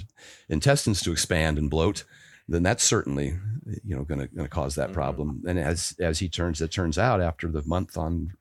[0.49, 2.05] intestines to expand and bloat,
[2.49, 3.38] then that's certainly,
[3.84, 4.95] you know, going to going to cause that Mhm.
[4.95, 5.42] problem.
[5.47, 8.32] And as as he turns, it turns out after the month on,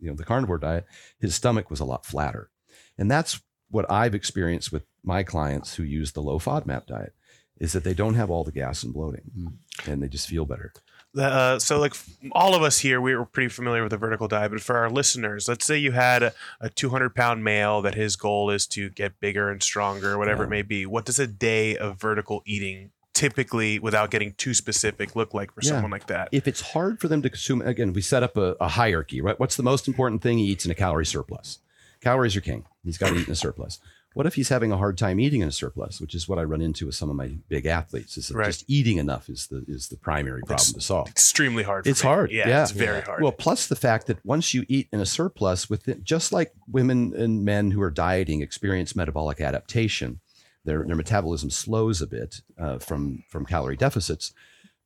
[0.00, 0.86] you know, the carnivore diet,
[1.20, 2.50] his stomach was a lot flatter,
[2.98, 3.40] and that's
[3.70, 7.12] what I've experienced with my clients who use the low FODMAP diet,
[7.58, 10.72] is that they don't have all the gas and bloating, and they just feel better.
[11.16, 11.94] Uh, so, like
[12.32, 14.50] all of us here, we were pretty familiar with the vertical diet.
[14.50, 18.16] But for our listeners, let's say you had a, a 200 pound male that his
[18.16, 20.46] goal is to get bigger and stronger, whatever Yeah.
[20.48, 20.86] it may be.
[20.86, 25.60] What does a day of vertical eating typically, without getting too specific, look like for
[25.62, 25.70] Yeah.
[25.70, 26.28] someone like that?
[26.32, 29.38] if it's hard for them to consume, again, we set up a, a hierarchy, right?
[29.40, 31.58] What's the most important thing he eats in a calorie surplus?
[32.00, 32.64] Calories are king.
[32.84, 33.78] He's got to eat in a surplus.
[34.12, 36.44] What if he's having a hard time eating in a surplus, which is what I
[36.44, 38.16] run into with some of my big athletes?
[38.16, 38.46] Is that Right.
[38.46, 41.08] just eating enough is the is the primary problem to solve.
[41.08, 41.84] Extremely hard.
[41.86, 42.08] It's me.
[42.08, 42.62] hard, Yeah, yeah.
[42.62, 43.22] it's very hard.
[43.22, 47.12] Well, plus the fact that once you eat in a surplus, within just like women
[47.16, 50.20] and men who are dieting experience metabolic adaptation,
[50.64, 54.32] their their metabolism slows a bit uh, from from calorie deficits.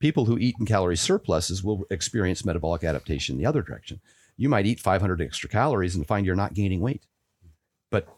[0.01, 4.01] People who eat in calorie surpluses will experience metabolic adaptation in the other direction.
[4.37, 7.05] You might eat 500 extra calories and find you're not gaining weight,
[7.91, 8.09] but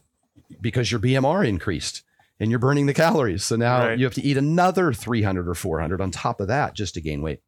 [0.61, 2.03] because your BMR increased
[2.39, 3.99] and you're burning the calories, so now Right.
[3.99, 7.23] you have to eat another 300 or 400 on top of that just to gain
[7.23, 7.41] weight.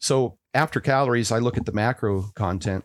[0.00, 2.84] So after calories, I look at the macro content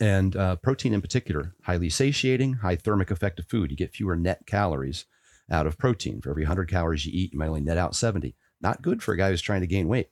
[0.00, 3.70] and uh, protein in particular, highly satiating, high thermic effect of food.
[3.70, 5.04] You get fewer net calories
[5.50, 6.20] out of protein.
[6.20, 8.34] For every 100 calories you eat, you might only net out 70.
[8.60, 10.10] Not good for a guy who's trying to gain weight.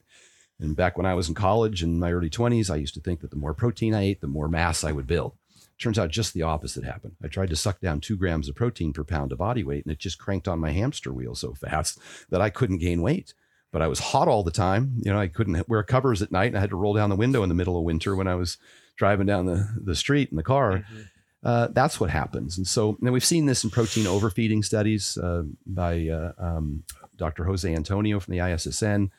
[0.59, 3.21] And back when I was in college in my early 20s, I used to think
[3.21, 5.33] that the more protein I ate, the more mass I would build.
[5.79, 7.15] Turns out just the opposite happened.
[7.23, 9.93] I tried to suck down two grams of protein per pound of body weight, and
[9.93, 13.33] it just cranked on my hamster wheel so fast that I couldn't gain weight.
[13.71, 14.95] But I was hot all the time.
[14.97, 17.15] You know, I couldn't wear covers at night, and I had to roll down the
[17.15, 18.57] window in the middle of winter when I was
[18.97, 20.79] driving down the, the street in the car.
[20.79, 21.01] Mm-hmm.
[21.43, 22.57] Uh, that's what happens.
[22.57, 26.83] And so now we've seen this in protein overfeeding studies uh, by uh, um,
[27.15, 27.45] Dr.
[27.45, 29.09] Jose Antonio from the ISSN.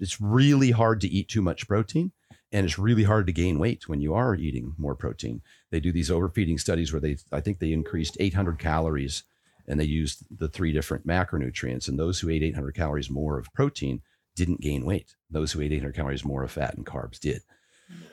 [0.00, 2.12] It's really hard to eat too much protein,
[2.52, 5.42] and it's really hard to gain weight when you are eating more protein.
[5.70, 9.24] They do these overfeeding studies where they, I think they increased 800 calories
[9.68, 11.88] and they used the three different macronutrients.
[11.88, 14.00] And those who ate 800 calories more of protein
[14.34, 15.14] didn't gain weight.
[15.30, 17.42] Those who ate 800 calories more of fat and carbs did.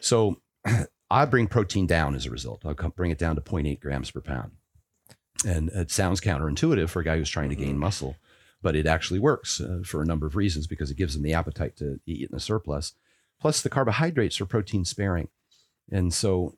[0.02, 0.42] So
[1.10, 2.66] I bring protein down as a result.
[2.66, 4.52] I'll come- bring it down to 0.8 grams per pound.
[5.46, 8.16] And it sounds counterintuitive for a guy who's trying to gain muscle,
[8.62, 11.34] but it actually works uh, for a number of reasons because it gives them the
[11.34, 12.94] appetite to eat in a surplus.
[13.40, 15.28] Plus, the carbohydrates are protein sparing.
[15.92, 16.56] And so,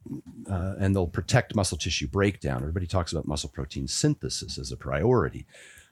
[0.50, 2.62] uh, and they'll protect muscle tissue breakdown.
[2.62, 5.46] Everybody talks about muscle protein synthesis as a priority,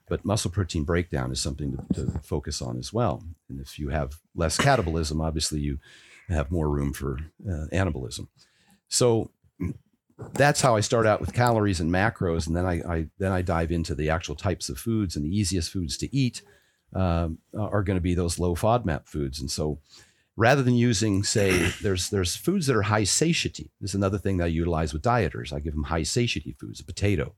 [0.08, 3.24] but muscle protein breakdown is something to, to focus on as well.
[3.50, 5.80] And if you have less catabolism, obviously you
[6.30, 8.28] have more room for uh, anabolism.
[8.88, 9.32] So
[10.34, 13.42] that's how I start out with calories and macros, and then I, I then I
[13.42, 16.42] dive into the actual types of foods, and the easiest foods to eat
[16.94, 19.42] um, are going to be those low FODMAP foods.
[19.42, 19.80] And so,
[20.38, 23.72] rather than using, say, there's there's foods that are high satiety.
[23.82, 25.52] This is another thing that I utilize with dieters.
[25.52, 27.36] I give them high satiety foods: a potato,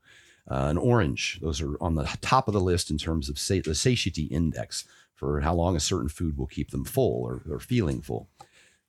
[0.50, 1.40] uh, an orange.
[1.42, 4.84] Those are on the top of the list in terms of the satiety index
[5.14, 8.28] for how long a certain food will keep them full or, or feeling full.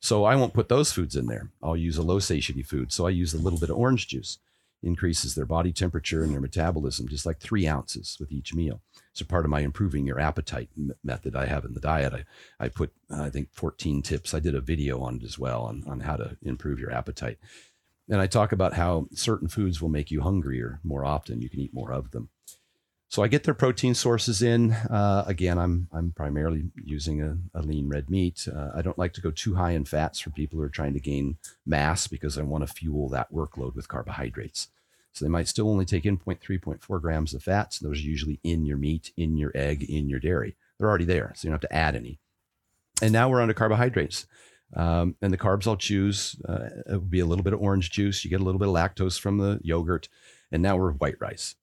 [0.00, 1.50] So I won't put those foods in there.
[1.62, 2.90] I'll use a low satiety food.
[2.90, 4.38] So I use a little bit of orange juice,
[4.82, 8.80] increases their body temperature and their metabolism, just like three ounces with each meal.
[9.12, 10.70] So part of my improving your appetite
[11.04, 14.32] method I have in the diet, I, I put, I think, 14 tips.
[14.32, 17.38] I did a video on it as well on, on how to improve your appetite.
[18.08, 21.42] And I talk about how certain foods will make you hungrier more often.
[21.42, 22.30] You can eat more of them.
[23.10, 24.70] So I get their protein sources in.
[24.70, 28.46] Uh, again, I'm I'm primarily using a, a lean red meat.
[28.46, 30.94] Uh, I don't like to go too high in fats for people who are trying
[30.94, 31.36] to gain
[31.66, 34.68] mass because I want to fuel that workload with carbohydrates.
[35.12, 37.80] So they might still only take in 0.3, 0.4 grams of fats.
[37.80, 40.54] Those are usually in your meat, in your egg, in your dairy.
[40.78, 42.20] They're already there, so you don't have to add any.
[43.02, 44.28] And now we're on to carbohydrates.
[44.76, 47.90] Um, and the carbs I'll choose uh, it would be a little bit of orange
[47.90, 48.24] juice.
[48.24, 50.08] You get a little bit of lactose from the yogurt.
[50.52, 51.56] And now we're white rice.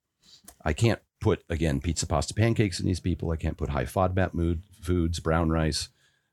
[0.66, 3.32] I can't put again pizza, pasta, pancakes in these people.
[3.32, 5.90] I can't put high FODMAP mood foods, brown rice,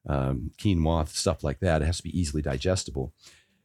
[0.09, 1.83] um, quinoa, stuff like that.
[1.83, 3.13] It has to be easily digestible.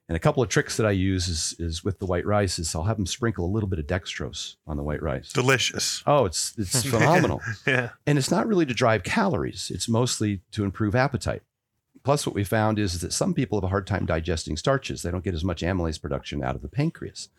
[0.08, 2.74] And a couple of tricks that I use is, is with the white rice is
[2.74, 5.32] I'll have them sprinkle a little bit of dextrose on the white rice.
[5.32, 6.02] Delicious.
[6.08, 7.42] Oh, it's it's phenomenal.
[7.68, 7.90] Yeah.
[8.08, 11.44] And it's not really to drive calories, it's mostly to improve appetite.
[12.04, 15.02] Plus, what we found is that some people have a hard time digesting starches.
[15.02, 17.30] They don't get as much amylase production out of the pancreas.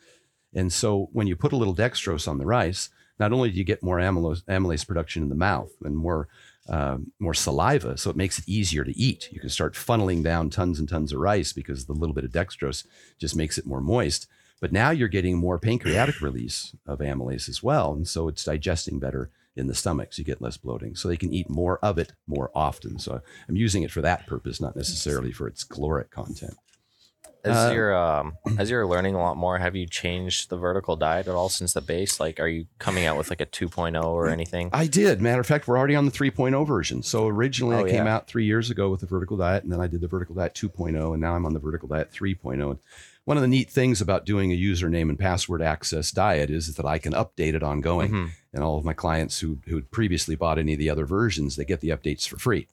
[0.54, 2.90] And so, when you put a little dextrose on the rice,
[3.20, 6.26] not only do you get more amylose, amylase production in the mouth and more,
[6.68, 9.28] um, more saliva, so it makes it easier to eat.
[9.30, 12.32] You can start funneling down tons and tons of rice because the little bit of
[12.32, 12.86] dextrose
[13.18, 14.26] just makes it more moist.
[14.60, 17.92] But now you're getting more pancreatic release of amylase as well.
[17.92, 20.12] And so it's digesting better in the stomach.
[20.12, 20.96] So you get less bloating.
[20.96, 22.98] So they can eat more of it more often.
[22.98, 26.56] So I'm using it for that purpose, not necessarily for its caloric content.
[27.44, 30.96] As Uh, you're um, as you're learning a lot more, have you changed the vertical
[30.96, 32.20] diet at all since the base?
[32.20, 34.68] Like, are you coming out with like a 2.0 or anything?
[34.72, 35.20] I did.
[35.20, 37.02] Matter of fact, we're already on the 3.0 version.
[37.02, 38.14] So originally Oh, I came yeah.
[38.16, 40.54] out three years ago with the vertical diet, and then I did the vertical diet
[40.54, 42.70] 2.0, and now I'm on the vertical diet 3.0.
[42.70, 42.78] And
[43.24, 46.86] one of the neat things about doing a username and password access diet is that
[46.86, 48.10] I can update it ongoing.
[48.10, 48.30] Mhm.
[48.52, 51.56] And all of my clients who who had previously bought any of the other versions,
[51.56, 52.66] they get the updates for free.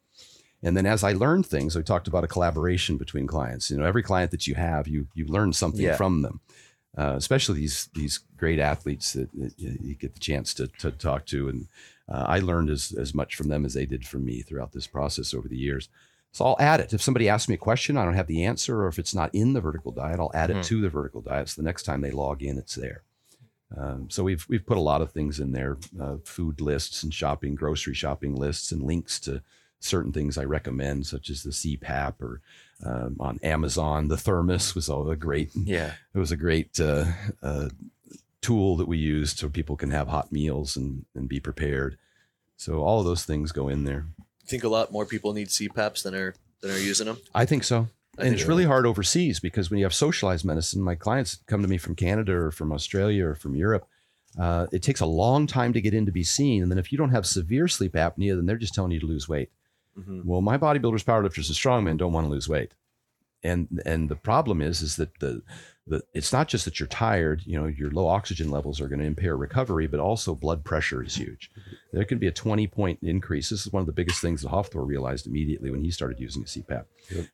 [0.64, 3.70] And then as I learned things, we talked about a collaboration between clients.
[3.70, 5.96] You know, every client that you have, you you learn something Yeah.
[5.98, 6.40] from them.
[6.98, 11.28] Uh, especially these these great athletes that, that you get the chance to, to talk
[11.28, 11.68] to, and
[12.10, 14.88] uh, I learned as as much from them as they did from me throughout this
[14.88, 15.90] process over the years.
[16.32, 16.94] So I'll add it.
[16.94, 19.34] If somebody asks me a question, I don't have the answer, or if it's not
[19.34, 20.56] in the vertical diet, I'll add Mhm.
[20.60, 21.50] it to the vertical diet.
[21.50, 23.04] So the next time they log in, it's there.
[23.76, 27.14] Um, so we've we've put a lot of things in there, uh, food lists and
[27.14, 29.44] shopping, grocery shopping lists, and links to
[29.80, 32.42] certain things I recommend, such as the CPAP or
[32.86, 34.08] um, on Amazon.
[34.08, 35.94] The thermos was all a great Yeah.
[36.14, 37.06] it was a great uh,
[37.42, 37.70] uh,
[38.42, 41.98] tool that we used so people can have hot meals and, and be prepared.
[42.56, 44.06] So all of those things go in there.
[44.20, 47.18] I think a lot more people need CPAPs than are than are using them.
[47.36, 47.88] I think so.
[48.18, 51.38] I and think it's really hard overseas because when you have socialized medicine, my clients
[51.46, 53.88] come to me from Canada or from Australia or from Europe.
[54.40, 56.64] Uh, it takes a long time to get in to be seen.
[56.64, 59.06] And then if you don't have severe sleep apnea, then they're just telling you to
[59.06, 59.52] lose weight.
[59.98, 60.26] Mhm.
[60.26, 62.74] Well, my bodybuilders, powerlifters, and strongmen don't want to lose weight.
[63.44, 65.42] And and the problem is is that the
[65.86, 69.00] the it's not just that you're tired, you know, your low oxygen levels are going
[69.00, 71.50] to impair recovery, but also blood pressure is huge.
[71.94, 73.50] There can be a 20 point increase.
[73.50, 76.44] This is one of the biggest things that Hafthor realized immediately when he started using
[76.44, 76.86] a CPAP.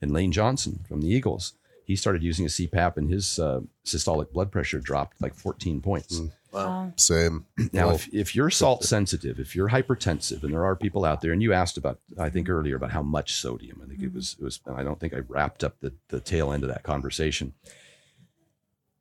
[0.01, 1.53] And Lane Johnson from the Eagles,
[1.85, 6.21] he started using a CPAP and his uh, systolic blood pressure dropped like 14 points.
[6.51, 6.67] Wow.
[6.67, 7.45] Um, Same.
[7.73, 11.21] Now, Well, if, if you're salt sensitive, if you're hypertensive, and there are people out
[11.21, 13.81] there, and you asked about, I think earlier about how much sodium.
[13.83, 14.59] I think it was, it was.
[14.67, 17.53] I don't think I wrapped up the the tail end of that conversation.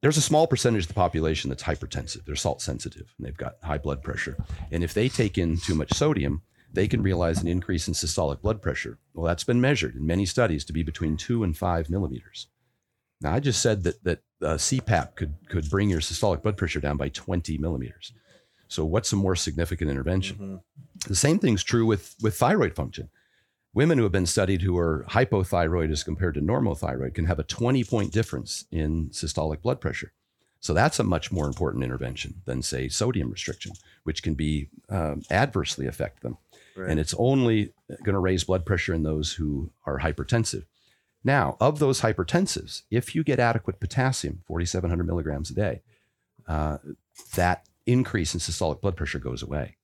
[0.01, 2.25] There's a small percentage of the population that's hypertensive.
[2.25, 4.37] They're salt sensitive, and they've got high blood pressure.
[4.73, 8.41] And if they take in too much sodium, they can realize an increase in systolic
[8.41, 8.99] blood pressure.
[9.15, 12.49] Well, that's been measured in many studies to be between two and five millimeters.
[13.23, 16.81] Now, I just said that that uh, CPAP could could bring your systolic blood pressure
[16.81, 18.13] down by 20 millimeters.
[18.69, 20.37] So, what's a more significant intervention?
[20.39, 21.07] Mhm.
[21.09, 23.11] The same thing's true with with thyroid function.
[23.75, 27.45] Women who have been studied who are hypothyroid as compared to normothyroid can have a
[27.45, 30.13] 20 point difference in systolic blood pressure.
[30.61, 33.73] So that's a much more important intervention than, say, sodium restriction,
[34.05, 36.39] which can be um, adversely affect them.
[36.77, 36.89] Right.
[36.89, 37.73] And it's only
[38.05, 40.65] going to raise blood pressure in those who are hypertensive.
[41.25, 45.83] Now, of those hypertensives, if you get adequate potassium, 4,700 milligrams a day,
[46.49, 46.79] uh,
[47.35, 49.77] that increase in systolic blood pressure goes away.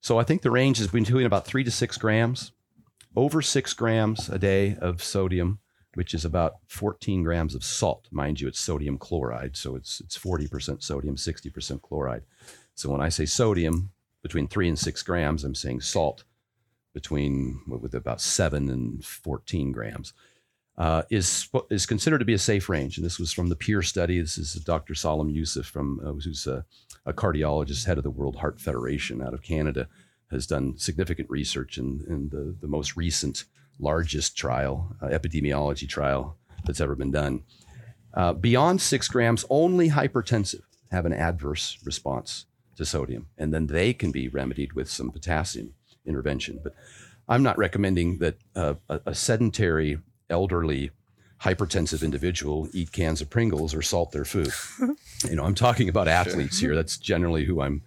[0.00, 2.52] So I think the range is between about three to six grams,
[3.16, 5.58] over six grams a day of sodium,
[5.94, 8.06] which is about 14 grams of salt.
[8.12, 12.22] Mind you, it's sodium chloride, so it's it's 40% sodium, 60% chloride.
[12.74, 13.90] So when I say sodium,
[14.22, 16.24] between three and six grams, I'm saying salt
[16.96, 20.14] between with about seven and 14 grams.
[20.78, 23.82] Uh, is is considered to be a safe range, and this was from the PURE
[23.82, 24.18] study.
[24.18, 24.94] This is Dr.
[24.94, 26.64] Salim Yusuf from uh, who's a,
[27.04, 29.88] a, cardiologist, head of the World Heart Federation out of Canada,
[30.30, 33.44] has done significant research in, in the, the most recent,
[33.78, 37.42] largest trial, uh, epidemiology trial that's ever been done.
[38.14, 43.92] Uh, beyond six grams, only hypertensive have an adverse response to sodium, and then they
[43.92, 45.74] can be remedied with some potassium
[46.06, 46.60] intervention.
[46.62, 46.74] But
[47.28, 49.98] I'm not recommending that uh, a, a sedentary
[50.30, 50.90] elderly
[51.42, 54.50] hypertensive individual eat cans of Pringles or salt their food.
[55.28, 56.74] you know, I'm talking about athletes here.
[56.74, 57.82] That's generally who I'm.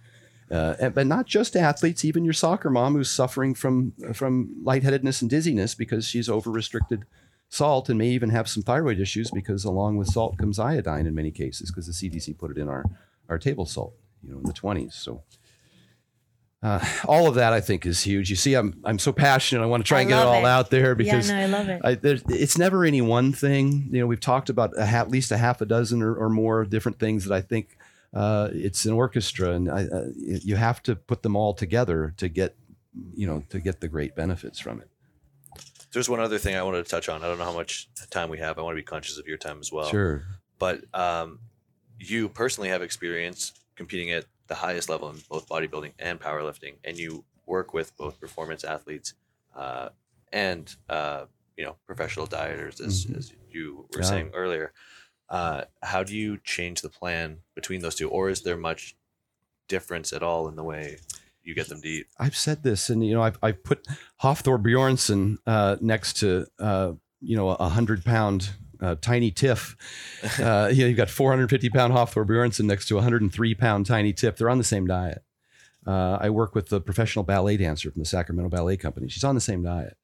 [0.50, 5.30] Uh, but not just athletes, even your soccer mom who's suffering from from lightheadedness and
[5.30, 7.04] dizziness because she's over restricted
[7.48, 11.14] salt and may even have some thyroid issues because along with salt comes iodine in
[11.14, 12.84] many cases because the CDC put it in our
[13.28, 13.94] our table salt,
[14.24, 14.92] you know, in the 20s.
[14.94, 15.22] So
[16.62, 18.28] uh, all of that I think is huge.
[18.28, 19.62] You see, I'm I'm so passionate.
[19.62, 20.48] I want to try I and get it all it.
[20.48, 21.80] out there because yeah, no, I love it.
[21.82, 23.88] I, there's, it's never any one thing.
[23.90, 26.28] You know, we've talked about a, ha- at least a half a dozen or, or
[26.28, 27.78] more different things that I think
[28.12, 32.28] uh, it's an orchestra, and I, uh, you have to put them all together to
[32.28, 32.56] get,
[33.14, 34.88] you know, to get the great benefits from it.
[35.92, 37.22] There's one other thing I wanted to touch on.
[37.22, 38.58] I don't know how much time we have.
[38.58, 39.88] I want to be conscious of your time as well.
[39.88, 40.24] sure.
[40.58, 41.38] But um,
[41.98, 46.98] you personally have experience competing at the highest level in both bodybuilding and powerlifting, and
[46.98, 49.14] you work with both performance athletes
[49.56, 49.88] uh,
[50.32, 51.24] and uh,
[51.56, 53.16] you know professional dieters, as, Mhm.
[53.18, 54.10] as you were Yeah.
[54.12, 54.72] saying earlier.
[55.28, 58.96] Uh, how do you change the plan between those two, or is there much
[59.68, 60.98] difference at all in the way
[61.44, 62.06] you get them to eat?
[62.18, 63.86] I've said this, and you know, I've, I've put
[64.22, 69.76] Hafthor Bjornsson uh, next to uh, you know a hundred pound uh, tiny Tiff.
[70.38, 74.36] Uh, you know, you've got 450 pound Hafthor Bjornsson next to 103 pound tiny Tiff.
[74.36, 75.22] They're on the same diet.
[75.86, 79.08] Uh, I work with the professional ballet dancer from the Sacramento Ballet Company.
[79.08, 79.96] She's on the same diet.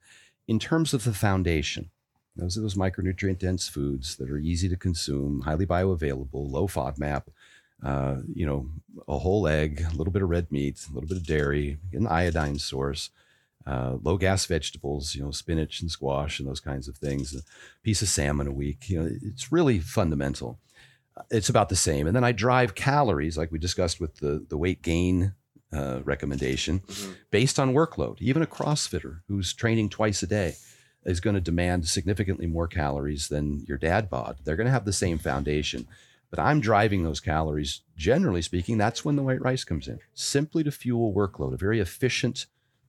[0.49, 1.91] In terms of the foundation,
[2.37, 7.25] those are those micronutrient dense foods that are easy to consume, highly bioavailable, low FODMAP.
[7.83, 8.69] Uh, you know,
[9.07, 12.07] a whole egg, a little bit of red meat, a little bit of dairy, an
[12.07, 13.11] iodine source,
[13.67, 17.41] uh, low gas vegetables, you know, spinach and squash and those kinds of things, a
[17.83, 18.89] piece of salmon a week.
[18.89, 20.59] You know, it's really fundamental.
[21.31, 22.07] It's about the same.
[22.07, 25.33] And then I drive calories, like we discussed with the, the weight gain
[25.73, 27.17] uh, recommendation, Mhm.
[27.31, 28.21] based on workload.
[28.21, 30.55] Even a CrossFitter who's training twice a day
[31.05, 34.39] is going to demand significantly more calories than your dad bod.
[34.45, 35.89] They're going to have the same foundation.
[36.31, 40.63] But I'm driving those calories, generally speaking, that's when the white rice comes in, simply
[40.65, 42.47] to fuel workload, a very efficient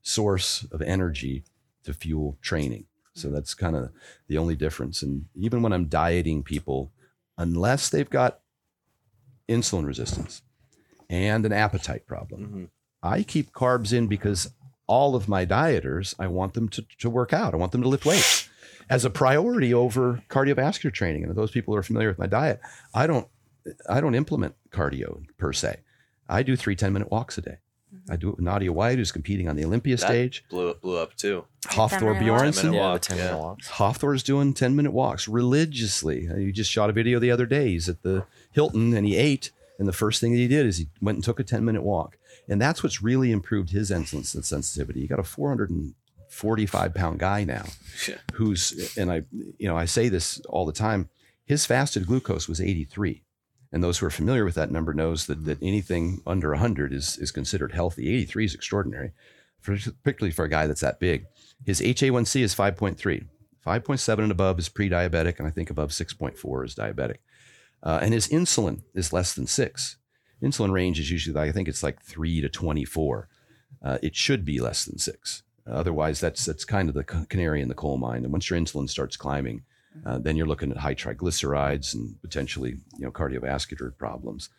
[0.08, 1.44] source of energy
[1.84, 2.86] to fuel training.
[3.14, 3.92] So that's kind of
[4.28, 5.02] the only difference.
[5.02, 6.92] And even when I'm dieting people,
[7.38, 8.40] unless they've got
[9.50, 10.42] insulin resistance
[11.10, 12.70] and an appetite problem, Mhm.
[13.04, 14.52] I keep carbs in because
[14.88, 17.54] all of my dieters, I want them to, to work out.
[17.54, 18.48] I want them to lift weights
[18.90, 21.24] as a priority over cardiovascular training.
[21.24, 22.62] And those people who are familiar with my diet,
[22.94, 23.28] I don't
[23.90, 25.82] I don't implement cardio per se.
[26.30, 27.58] I do three 10 minute walks a day.
[28.10, 30.44] I do it with Nadia Wyatt, who's competing on the Olympia That stage.
[30.50, 31.46] blew up, blew up too.
[31.66, 32.44] Hafthor 10-minute walks.
[32.44, 32.62] Bjornsson.
[32.64, 33.24] 10-minute yeah, the 10 yeah.
[33.26, 33.70] minute walks.
[33.70, 36.28] Hafthor's doing 10 minute walks religiously.
[36.38, 37.70] He just shot a video the other day.
[37.70, 39.52] He's at the Hilton and he ate.
[39.80, 41.84] And the first thing that he did is he went and took a 10 minute
[41.84, 42.18] walk.
[42.50, 45.02] And that's what's really improved his insulin sensitivity.
[45.02, 47.66] He got a 445 pound guy now
[48.08, 48.16] Yeah.
[48.34, 49.24] who's, and I,
[49.58, 51.10] you know, I say this all the time.
[51.46, 53.24] His fasted glucose was 83.
[53.72, 57.18] And those who are familiar with that number knows that, that anything under 100 is,
[57.18, 58.10] is considered healthy.
[58.10, 59.12] 83 is extraordinary,
[59.60, 61.26] for, particularly for a guy that's that big.
[61.66, 63.28] His HA1C is 5.3.
[63.66, 67.18] 5.7 and above is pre-diabetic, and I think above 6.4 is diabetic.
[67.84, 69.98] Uh, and his insulin is less than six.
[70.42, 73.28] Insulin range is usually, I think it's like three to 24.
[73.84, 75.44] Uh, it should be less than six.
[75.70, 78.24] otherwise, that's that's kind of the canary in the coal mine.
[78.24, 79.64] And once your insulin starts climbing,
[80.06, 84.50] uh, then you're looking at high triglycerides and potentially, you know, cardiovascular problems.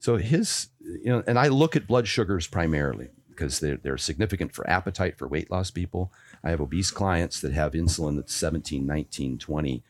[0.00, 4.54] So his, you know, and I look at blood sugars primarily because they're, they're significant
[4.54, 6.12] for appetite for weight loss people.
[6.42, 9.82] I have obese clients that have insulin that's 17, 19, 20.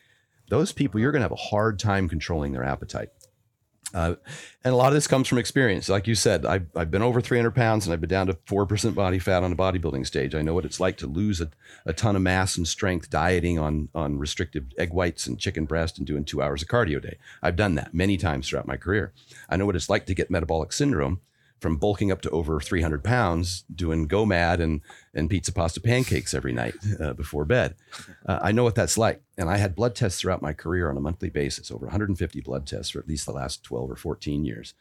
[0.48, 3.10] Those people, you're going to have a hard time controlling their appetite.
[3.94, 4.16] Uh,
[4.64, 5.88] and a lot of this comes from experience.
[5.88, 8.94] Like you said, I've, I've been over 300 pounds and I've been down to 4%
[8.94, 10.34] body fat on a bodybuilding stage.
[10.34, 11.50] I know what it's like to lose a,
[11.86, 15.96] a ton of mass and strength dieting on, on restricted egg whites and chicken breast
[15.96, 17.18] and doing two hours of cardio a day.
[17.40, 19.12] I've done that many times throughout my career.
[19.48, 21.20] I know what it's like to get metabolic syndrome
[21.64, 24.82] from bulking up to over 300 pounds, doing GOMAD and,
[25.14, 27.74] and pizza pasta pancakes every night uh, before bed.
[28.26, 29.22] Uh, I know what that's like.
[29.38, 32.66] And I had blood tests throughout my career on a monthly basis, over 150 blood
[32.66, 34.74] tests for at least the last 12 or 14 years.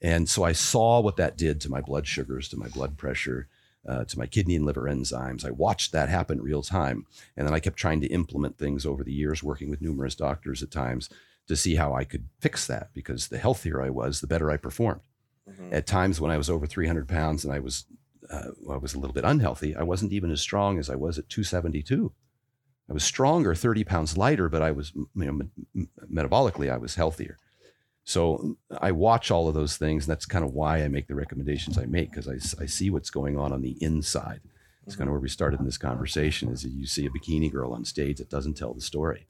[0.00, 3.48] And so I saw what that did to my blood sugars, to my blood pressure,
[3.88, 5.44] uh, to my kidney and liver enzymes.
[5.44, 7.04] I watched that happen real time.
[7.36, 10.62] And then I kept trying to implement things over the years, working with numerous doctors
[10.62, 11.10] at times
[11.48, 14.56] to see how I could fix that because the healthier I was, the better I
[14.56, 15.00] performed.
[15.48, 15.72] Mhm.
[15.72, 17.86] At times when I was over 300 pounds and I was
[18.30, 21.18] uh, I was a little bit unhealthy, I wasn't even as strong as I was
[21.18, 22.12] at 272.
[22.90, 26.94] I was stronger, 30 pounds lighter, but I was you know me- metabolically I was
[26.96, 27.38] healthier.
[28.04, 31.14] So I watch all of those things, and that's kind of why I make the
[31.14, 32.26] recommendations I make because
[32.58, 34.40] I see what's going on on the inside.
[34.86, 36.48] It's kind of where we started in this conversation.
[36.50, 39.26] Is that you see a bikini girl on stage that doesn't tell the story.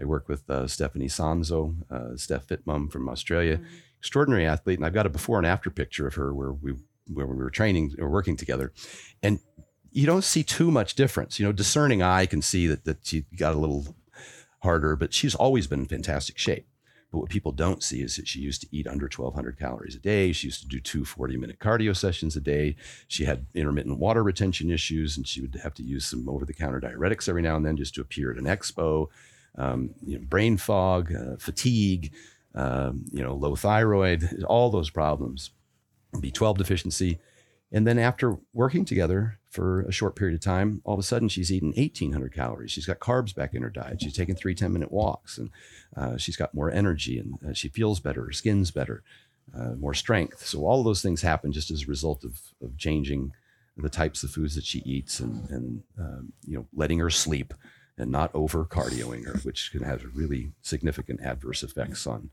[0.00, 3.60] I work with uh, Stephanie Sanzo, uh, Steph Fitmum from Australia,
[4.02, 6.74] extraordinary athlete, and I've got a before and after picture of her where we
[7.06, 8.72] where we were training or working together,
[9.22, 9.38] and
[9.92, 11.38] you don't see too much difference.
[11.38, 13.94] You know, discerning eye can see that that she got a little
[14.64, 16.66] harder, but she's always been in fantastic shape.
[17.12, 20.00] But what people don't see is that she used to eat under 1,200 calories a
[20.00, 20.32] day.
[20.32, 22.74] She used to do two 40 minute cardio sessions a day.
[23.06, 26.54] She had intermittent water retention issues, and she would have to use some over the
[26.54, 29.06] counter diuretics every now and then just to appear at an expo.
[29.56, 32.12] Um, you know, brain fog, uh, fatigue,
[32.54, 35.50] um, you know, low thyroid, all those problems,
[36.14, 37.18] B12 deficiency.
[37.70, 41.28] And then after working together for a short period of time, all of a sudden
[41.28, 42.70] she's eating 1,800 calories.
[42.70, 44.02] She's got carbs back in her diet.
[44.02, 45.50] She's taking three 10 minute walks and
[45.96, 48.26] uh, she's got more energy and uh, she feels better.
[48.26, 49.02] Her skin's better,
[49.56, 50.46] uh, more strength.
[50.46, 53.32] So all those things happen just as a result of, of changing
[53.78, 57.54] the types of foods that she eats and, and um, you know, letting her sleep
[57.96, 62.30] and not over cardioing her, which can have really significant adverse effects on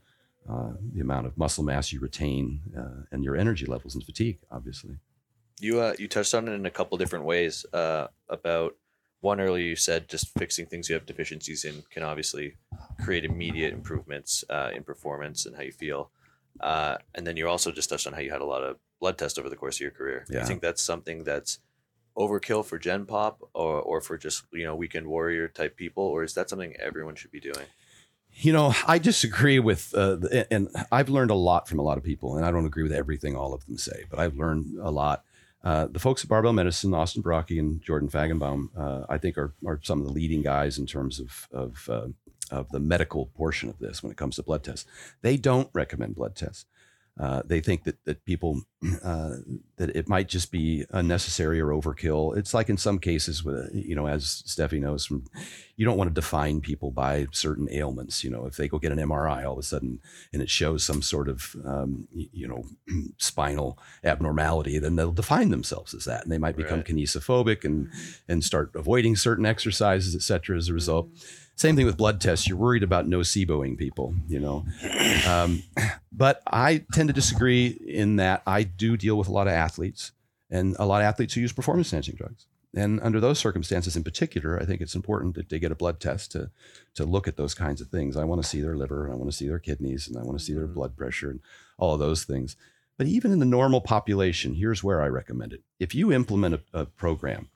[0.50, 4.38] uh, the amount of muscle mass you retain uh, and your energy levels and fatigue,
[4.50, 4.96] obviously.
[5.60, 7.66] You uh, you touched on it in a couple different ways.
[7.72, 8.76] Uh, about
[9.20, 12.56] one earlier, you said just fixing things you have deficiencies in can obviously
[13.04, 16.10] create immediate improvements uh, in performance and how you feel.
[16.60, 19.18] Uh, and then you also just touched on how you had a lot of blood
[19.18, 20.24] tests over the course of your career.
[20.26, 20.40] Do Yeah.
[20.40, 21.58] you think that's something that's
[22.16, 26.24] overkill for Gen Pop or, or for just you know weekend warrior type people, or
[26.24, 27.66] is that something everyone should be doing?
[28.34, 30.16] You know, I disagree with, uh,
[30.50, 32.92] and I've learned a lot from a lot of people, and I don't agree with
[32.92, 35.24] everything all of them say, but I've learned a lot.
[35.62, 39.52] Uh, the folks at Barbell Medicine, Austin Baraki and Jordan Feigenbaum, uh, I think are,
[39.66, 42.08] are some of the leading guys in terms of of, uh,
[42.50, 44.88] of the medical portion of this when it comes to blood tests.
[45.20, 46.64] They don't recommend blood tests.
[47.18, 48.62] Uh, they think that that people
[49.04, 49.34] uh,
[49.76, 52.36] that it might just be unnecessary or overkill.
[52.36, 55.24] It's like in some cases, with you know, as Steffi knows from,
[55.76, 58.24] you don't want to define people by certain ailments.
[58.24, 60.00] You know, if they go get an MRI all of a sudden
[60.32, 62.64] and it shows some sort of um, you know
[63.18, 66.86] spinal abnormality, then they'll define themselves as that, and they might become Right.
[66.86, 67.88] kinesiophobic and
[68.28, 70.56] and start avoiding certain exercises, etc.
[70.56, 71.08] as a result.
[71.60, 72.48] Same thing with blood tests.
[72.48, 74.64] You're worried about noceboing people, you know.
[75.28, 75.62] Um,
[76.10, 80.12] but I tend to disagree in that I do deal with a lot of athletes
[80.48, 82.46] and a lot of athletes who use performance enhancing drugs.
[82.74, 86.00] And under those circumstances in particular, I think it's important that they get a blood
[86.00, 86.50] test to,
[86.94, 88.16] to look at those kinds of things.
[88.16, 90.22] I want to see their liver, and I want to see their kidneys, and I
[90.22, 91.40] want to see their blood pressure and
[91.76, 92.56] all of those things.
[92.96, 95.60] But even in the normal population, here's where I recommend it.
[95.78, 97.50] If you implement a, a program,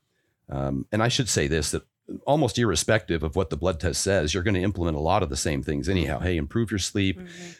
[0.50, 1.84] um, and I should say this that
[2.26, 5.30] almost irrespective of what the blood test says, you're going to implement a lot of
[5.30, 6.18] the same things anyhow.
[6.18, 7.18] Hey, improve your sleep,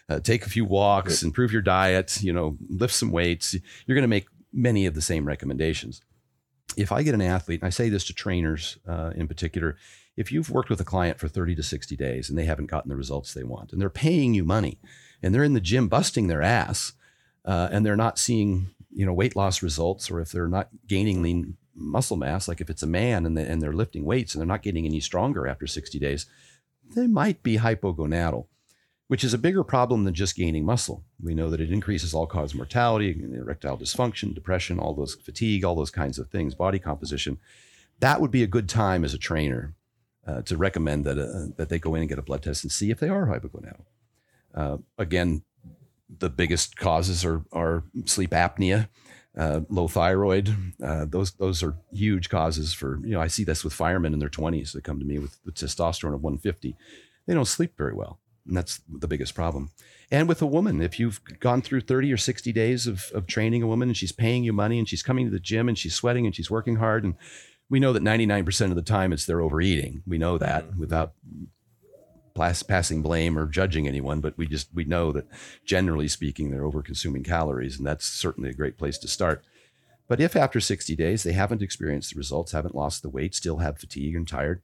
[0.08, 3.54] uh, take a few walks, improve your diet, you know, lift some weights.
[3.86, 6.02] You're going to make many of the same recommendations.
[6.76, 9.76] If I get an athlete, and I say this to trainers uh, in particular,
[10.16, 12.88] if you've worked with a client for 30 to 60 days and they haven't gotten
[12.88, 14.78] the results they want, and they're paying you money,
[15.22, 16.92] and they're in the gym busting their ass,
[17.44, 21.22] uh, and they're not seeing you know weight loss results, or if they're not gaining
[21.22, 24.40] lean muscle mass, like if it's a man and, they, and they're lifting weights and
[24.40, 26.26] they're not getting any stronger after 60 days,
[26.94, 28.46] they might be hypogonadal,
[29.08, 31.04] which is a bigger problem than just gaining muscle.
[31.20, 35.74] We know that it increases all cause mortality, erectile dysfunction, depression, all those fatigue, all
[35.74, 37.38] those kinds of things, body composition.
[38.00, 39.74] That would be a good time as a trainer
[40.26, 42.72] uh, to recommend that uh, that they go in and get a blood test and
[42.72, 43.84] see if they are hypogonadal.
[44.54, 45.42] Uh, again,
[46.18, 48.88] the biggest causes are are sleep apnea,
[49.36, 50.54] uh, low thyroid.
[50.82, 53.20] Uh, those those are huge causes for you know.
[53.20, 56.14] I see this with firemen in their twenties that come to me with, with testosterone
[56.14, 56.76] of 150.
[57.26, 58.18] They don't sleep very well.
[58.46, 59.70] And that's the biggest problem.
[60.10, 63.62] And with a woman, if you've gone through 30 or 60 days of, of training
[63.62, 65.94] a woman and she's paying you money and she's coming to the gym and she's
[65.94, 67.14] sweating and she's working hard, and
[67.70, 70.02] we know that 99% of the time it's they're overeating.
[70.06, 71.14] We know that without
[72.34, 75.26] pass, passing blame or judging anyone, but we just we know that
[75.64, 79.44] generally speaking they're over consuming calories, and that's certainly a great place to start.
[80.06, 83.58] But if after 60 days they haven't experienced the results, haven't lost the weight, still
[83.58, 84.60] have fatigue and tired,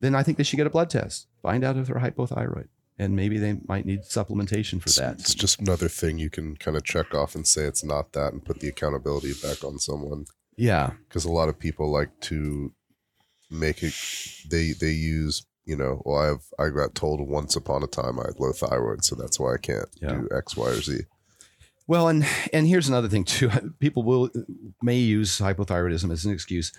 [0.00, 2.66] then I think they should get a blood test, find out if they're hypothyroid,
[2.98, 5.20] and maybe they might need supplementation for that.
[5.20, 8.32] it's just another thing you can kind of check off and say it's not that
[8.32, 10.24] and put the accountability back on someone.
[10.56, 12.72] yeah, Because a lot of people like to
[13.50, 13.94] make it,
[14.50, 18.26] they they use, you know, well, I've I got told once upon a time I
[18.26, 20.12] had low thyroid, so that's why I can't Yeah.
[20.12, 21.00] do X, Y, or Z.
[21.86, 23.50] Well, and and here's another thing too.
[23.80, 24.30] People will
[24.82, 26.72] may use hypothyroidism as an excuse.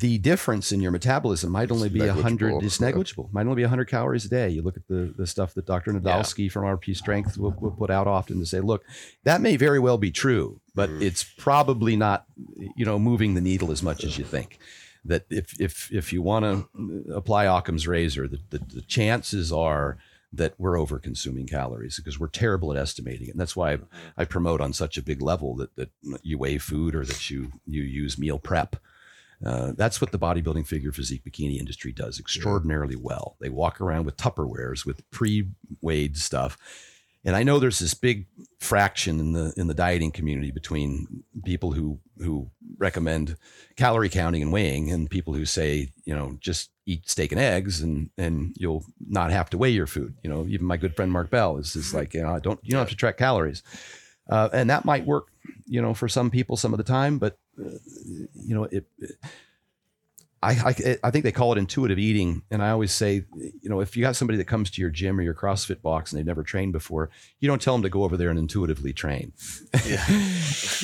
[0.00, 2.46] The difference in your metabolism might only be a hundred.
[2.46, 2.86] negligible, It's yeah.
[2.86, 3.30] negligible.
[3.32, 4.48] Might only be hundred calories a day.
[4.48, 5.92] You look at the the stuff that Dr.
[5.92, 8.84] Nadolsky from RP Strength will, will put out often to say, look,
[9.24, 11.02] that may very well be true, but mm-hmm.
[11.02, 12.26] it's probably not,
[12.76, 14.60] you know, moving the needle as much as you think.
[15.04, 19.98] That if if if you want to apply Occam's razor, the, the, the chances are
[20.32, 23.30] that we're over consuming calories because we're terrible at estimating it.
[23.30, 23.78] And that's why I,
[24.18, 25.90] I promote on such a big level that, that
[26.22, 28.76] you weigh food or that you, you use meal prep.
[29.44, 33.36] Uh, that's what the bodybuilding figure physique bikini industry does extraordinarily well.
[33.40, 36.58] They walk around with Tupperwares with pre-weighed stuff.
[37.24, 38.26] And I know there's this big
[38.60, 43.36] fraction in the in the dieting community between people who who recommend
[43.76, 47.80] calorie counting and weighing and people who say, you know, just eat steak and eggs
[47.80, 50.14] and and you'll not have to weigh your food.
[50.22, 52.70] You know, even my good friend Mark Bell is is like, you know, don't you
[52.70, 53.62] don't have to track calories.
[54.30, 55.28] Uh, and that might work,
[55.66, 57.78] you know, for some people some of the time, but uh,
[58.34, 59.12] you know, it, it
[60.42, 63.80] I, I I think they call it intuitive eating, and I always say, you know,
[63.80, 66.26] if you got somebody that comes to your gym or your CrossFit box and they've
[66.26, 67.10] never trained before,
[67.40, 69.32] you don't tell them to go over there and intuitively train.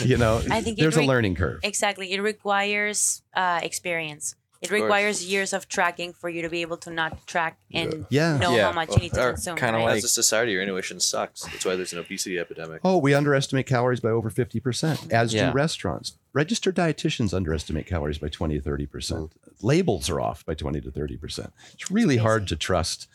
[0.03, 1.61] you know, I think it there's a learning curve.
[1.63, 2.13] Exactly.
[2.13, 4.35] It requires uh, experience.
[4.65, 4.81] It course.
[4.83, 8.37] requires years of tracking for you to be able to not track and Yeah.
[8.39, 8.63] know Yeah.
[8.67, 9.57] how much you need to Or consume.
[9.57, 9.85] kinda right?
[9.85, 11.43] like- As a society, your intuition sucks.
[11.43, 12.81] That's why there's an obesity epidemic.
[12.85, 15.51] Oh, we underestimate calories by over 50%, as Yeah.
[15.51, 16.15] do restaurants.
[16.33, 19.33] Registered dietitians underestimate calories by 20 to 30%.
[19.63, 21.53] Labels are off by 20 to 30%.
[21.75, 23.07] It's really hard to trust.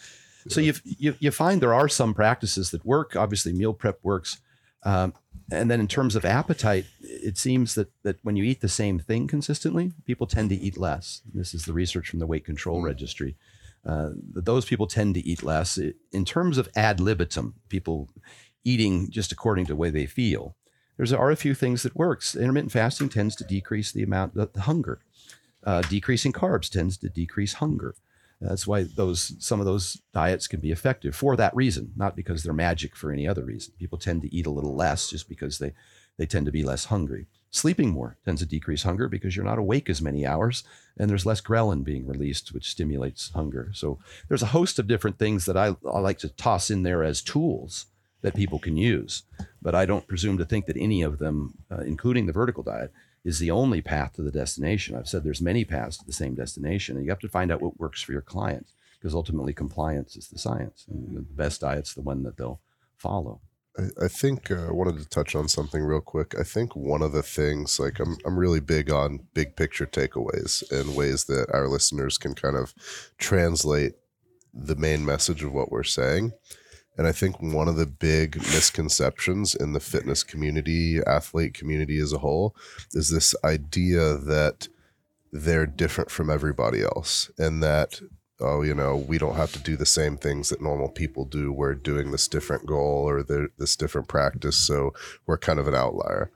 [0.48, 3.16] So you, you, you find there are some practices that work.
[3.16, 4.38] Obviously, meal prep works.
[4.84, 5.14] Um,
[5.52, 9.00] and then in terms of appetite, it seems that, that when you eat the same
[9.00, 11.22] thing consistently, people tend to eat less.
[11.34, 13.36] This is the research from the Weight Control Registry.
[13.86, 15.78] Uh, that those people tend to eat less.
[15.78, 18.10] It- in terms of ad libitum, people
[18.64, 20.56] eating just according to the way they feel,
[20.98, 22.36] there's are a few things that works.
[22.36, 25.00] Intermittent fasting tends to decrease the amount the, the hunger.
[25.64, 27.96] Uh, decreasing carbs tends to decrease hunger.
[28.42, 32.44] That's why those some of those diets can be effective for that reason, not because
[32.44, 33.74] they're magic for any other reason.
[33.78, 35.74] People tend to eat a little less just because they
[36.18, 37.28] they tend to be less hungry.
[37.52, 40.64] Sleeping more tends to decrease hunger because you're not awake as many hours
[40.98, 43.72] and there's less ghrelin being released, which stimulates hunger.
[43.74, 47.04] So there's a host of different things that I, I like to toss in there
[47.04, 47.88] as tools
[48.22, 49.24] that people can use.
[49.62, 52.92] But I don't presume to think that any of them, uh, including the vertical diet,
[53.24, 54.96] is the only path to the destination.
[54.96, 57.62] I've said there's many paths to the same destination, and you have to find out
[57.62, 58.68] what works for your client
[59.00, 62.60] because ultimately compliance is the science, and the best diet's the one that they'll
[62.98, 63.40] follow.
[63.78, 66.36] I, I think uh, I wanted to touch on something real quick.
[66.38, 70.70] I think one of the things, like I'm, I'm really big on big picture takeaways
[70.72, 72.74] and ways that our listeners can kind of
[73.18, 73.94] translate
[74.54, 76.34] the main message of what we're saying.
[77.00, 82.12] And I think one of the big misconceptions in the fitness community, athlete community as
[82.12, 82.54] a whole,
[82.92, 84.68] is this idea that
[85.32, 88.02] they're different from everybody else and that
[88.42, 91.54] oh, you know, we don't have to do the same things that normal people do.
[91.54, 94.58] We're doing this different goal or the, this different practice.
[94.58, 94.94] So
[95.26, 96.32] we're kind of an outlier.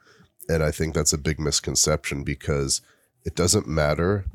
[0.48, 2.82] And I think that's a big misconception because
[3.26, 4.26] it doesn't matter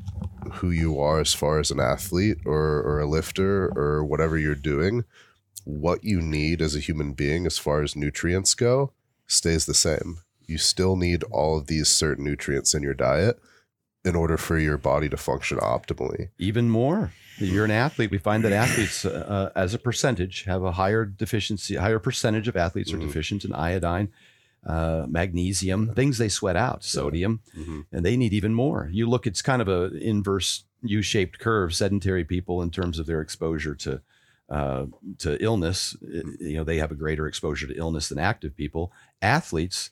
[0.53, 4.53] who you are as far as an athlete or, or a lifter or whatever you're
[4.53, 5.05] doing.
[5.65, 8.93] What you need as a human being, as far as nutrients go,
[9.27, 10.19] stays the same.
[10.47, 13.39] You still need all of these certain nutrients in your diet
[14.03, 16.29] in order for your body to function optimally.
[16.39, 18.09] Even more, you're an athlete.
[18.11, 22.55] We find that athletes, uh, as a percentage, have a higher deficiency, higher percentage of
[22.55, 23.07] athletes are Mhm.
[23.07, 24.09] deficient in iodine,
[24.65, 27.85] uh, magnesium, things they sweat out, sodium, Mhm.
[27.91, 28.89] and they need even more.
[28.91, 31.73] You look, it's kind of a inverse U-shaped curve.
[31.75, 34.01] Sedentary people, in terms of their exposure to
[34.49, 34.85] uh,
[35.19, 38.91] to illness, uh, you know, they have a greater exposure to illness than active people.
[39.21, 39.91] Athletes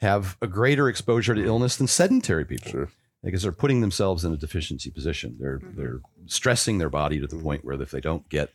[0.00, 2.88] have a greater exposure to illness than sedentary people Sure.
[3.22, 5.36] because they're putting themselves in a deficiency position.
[5.38, 8.50] They're they're stressing their body to the point where if they don't get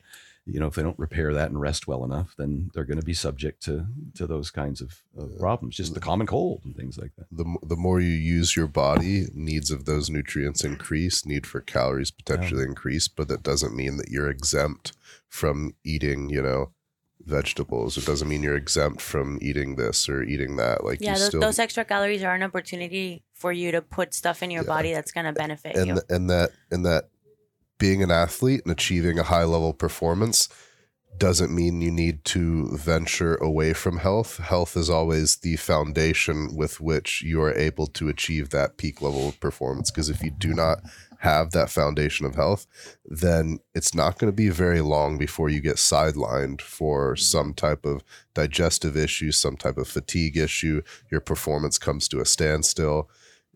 [0.50, 3.06] you know, if they don't repair that and rest well enough, then they're going to
[3.06, 6.98] be subject to to those kinds of uh, problems, just the common cold and things
[6.98, 7.26] like that.
[7.32, 12.12] the, the more you use your body, needs of those nutrients increase, need for calories
[12.12, 14.94] potentially increase, but that doesn't mean that you're exempt
[15.28, 16.72] from eating, you know,
[17.26, 17.98] vegetables.
[17.98, 20.84] It doesn't mean you're exempt from eating this or eating that.
[20.84, 24.14] Like Yeah, you those, still those extra calories are an opportunity for you to put
[24.14, 24.68] stuff in your Yeah.
[24.70, 25.94] body that's going to benefit and you.
[25.96, 27.10] th- and that and that
[27.78, 30.50] being an athlete and achieving a high level performance
[31.18, 34.38] doesn't mean you need to venture away from health.
[34.38, 39.30] Health is always the foundation with which you are able to achieve that peak level
[39.30, 39.90] of performance.
[39.90, 40.80] Because if you do not
[41.20, 42.68] have that foundation of health,
[43.06, 47.86] then it's not going to be very long before you get sidelined for some type
[47.86, 48.04] of
[48.36, 50.82] digestive issue, some type of fatigue issue.
[51.10, 53.10] Your performance comes to a standstill.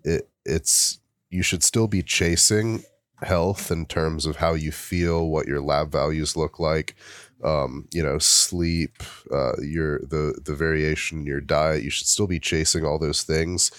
[0.03, 0.99] It it's
[1.29, 2.83] you should still be chasing
[3.21, 6.95] health in terms of how you feel, what your lab values look like,
[7.43, 11.83] um, you know, sleep, uh, your the the variation in your diet.
[11.83, 13.71] You should still be chasing all those things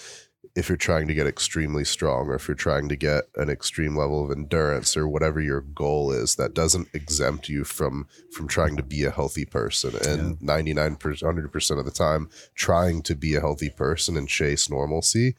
[0.55, 3.95] if you're trying to get extremely strong or if you're trying to get an extreme
[3.95, 6.35] level of endurance or whatever your goal is.
[6.35, 9.95] That doesn't exempt you from from trying to be a healthy person.
[10.07, 15.35] And 99% 100% of the time trying to be a healthy person and chase normalcy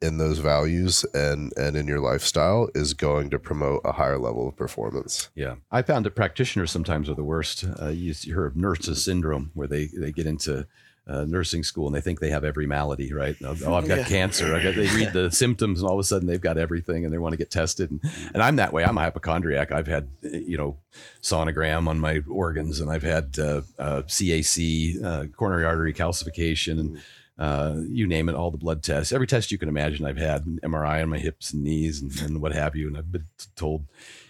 [0.00, 4.48] in those values and and in your lifestyle is going to promote a higher level
[4.48, 7.64] of performance Yeah, I found that practitioners sometimes are the worst.
[7.80, 10.66] Uh, you, you heard of nurses syndrome, where they they get into
[11.08, 13.34] uh, nursing school and they think they have every malady, right?
[13.42, 14.54] Oh, oh, I've got cancer.
[14.54, 17.12] I got, they read the symptoms and all of a sudden they've got everything and
[17.12, 17.90] they want to get tested.
[17.90, 18.00] And,
[18.34, 18.84] and I'm that way.
[18.84, 19.72] I'm a hypochondriac.
[19.72, 20.76] I've had, you know,
[21.22, 27.00] sonogram on my organs and I've had uh, uh, CAC, uh, coronary artery calcification, and
[27.38, 30.04] uh, you name it, all the blood tests, every test you can imagine.
[30.04, 32.88] I've had MRI on my hips and knees and, and what have you.
[32.88, 33.86] And I've been told,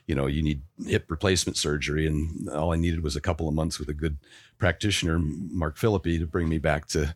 [0.07, 2.07] you know, you need hip replacement surgery.
[2.07, 4.19] And all I needed was a couple of months with a good
[4.59, 7.15] practitioner, Mark Philippi, to bring me back to,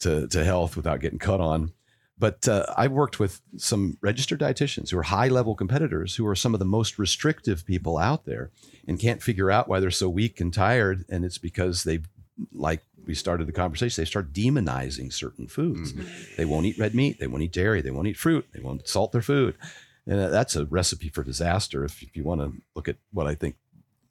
[0.00, 1.72] to, to health without getting cut on.
[2.18, 6.34] But uh, I've worked with some registered dietitians who are high level competitors who are
[6.34, 8.50] some of the most restrictive people out there
[8.88, 11.04] and can't figure out why they're so weak and tired.
[11.10, 12.08] And it's because they've,
[12.52, 15.92] like we started the conversation, they start demonizing certain foods.
[15.92, 16.34] Mm-hmm.
[16.36, 17.18] They won't eat red meat.
[17.18, 17.80] They won't eat dairy.
[17.80, 18.46] They won't eat fruit.
[18.52, 19.56] They won't salt their food.
[20.06, 21.84] And that's a recipe for disaster.
[21.84, 23.56] If, if you want to look at what I think,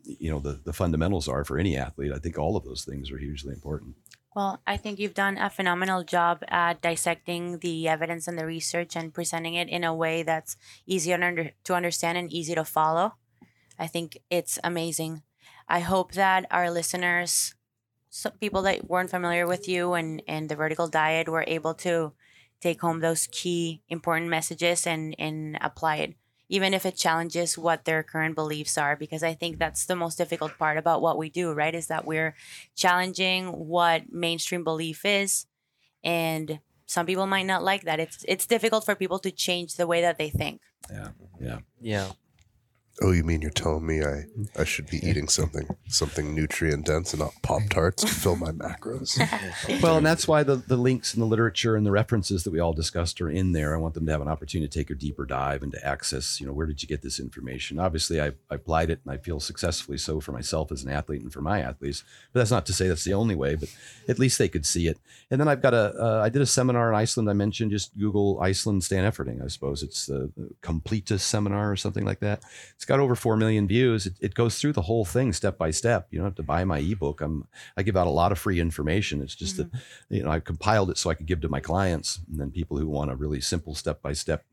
[0.04, 3.12] you know, the, the fundamentals are for any athlete, I think all of those things
[3.12, 3.96] are hugely important.
[4.36, 8.98] Well, I think you've done a phenomenal job at dissecting the evidence and the research
[8.98, 13.16] and presenting it in a way that's easy under- to understand and easy to follow.
[13.80, 15.24] I think it's amazing.
[15.70, 17.56] I hope that our listeners,
[18.16, 22.14] some people that weren't familiar with you and, and the vertical diet, were able to
[22.62, 26.16] take home those key important messages and, and apply it,
[26.48, 28.96] even if it challenges what their current beliefs are.
[28.96, 31.76] Because I think that's the most difficult part about what we do, right?
[31.76, 32.36] Is that we're
[32.74, 35.46] challenging what mainstream belief is
[36.02, 39.88] and some people might not like that it's it's difficult for people to change the
[39.88, 40.62] way that they think
[40.92, 41.10] Yeah.
[41.42, 41.60] Yeah.
[41.82, 42.12] Yeah.
[43.02, 44.24] Oh you mean you're telling me i
[44.58, 48.52] i should be eating something something nutrient dense and not pop tarts to fill my
[48.52, 49.18] macros
[49.82, 52.60] Well, and that's why the, the links and the literature and the references that we
[52.60, 53.76] all discussed are in there.
[53.76, 56.40] I want them to have an opportunity to take a deeper dive and to access,
[56.40, 57.80] you know, where did you get this information?
[57.80, 61.22] Obviously, I, I applied it and I feel successfully so for myself as an athlete
[61.22, 62.04] and for my athletes.
[62.34, 63.70] But that's not to say that's the only way, but
[64.08, 64.98] at least they could see it.
[65.30, 67.30] And then I've got a, uh, I did a seminar in Iceland.
[67.30, 69.44] I mentioned just Google Iceland Stan Efferding.
[69.44, 70.32] I suppose it's the
[70.62, 72.42] Completus seminar or something like that.
[72.76, 74.06] It's got over 4 million views.
[74.06, 76.08] It, it goes through the whole thing step by step.
[76.12, 77.22] You don't have to buy my ebook.
[77.22, 77.48] I'm,
[77.78, 79.22] I give out a lot of free information.
[79.22, 80.14] It's just that, mm-hmm.
[80.14, 82.78] you know, I compiled it so I could give to my clients and then people
[82.78, 84.46] who want a really simple step by step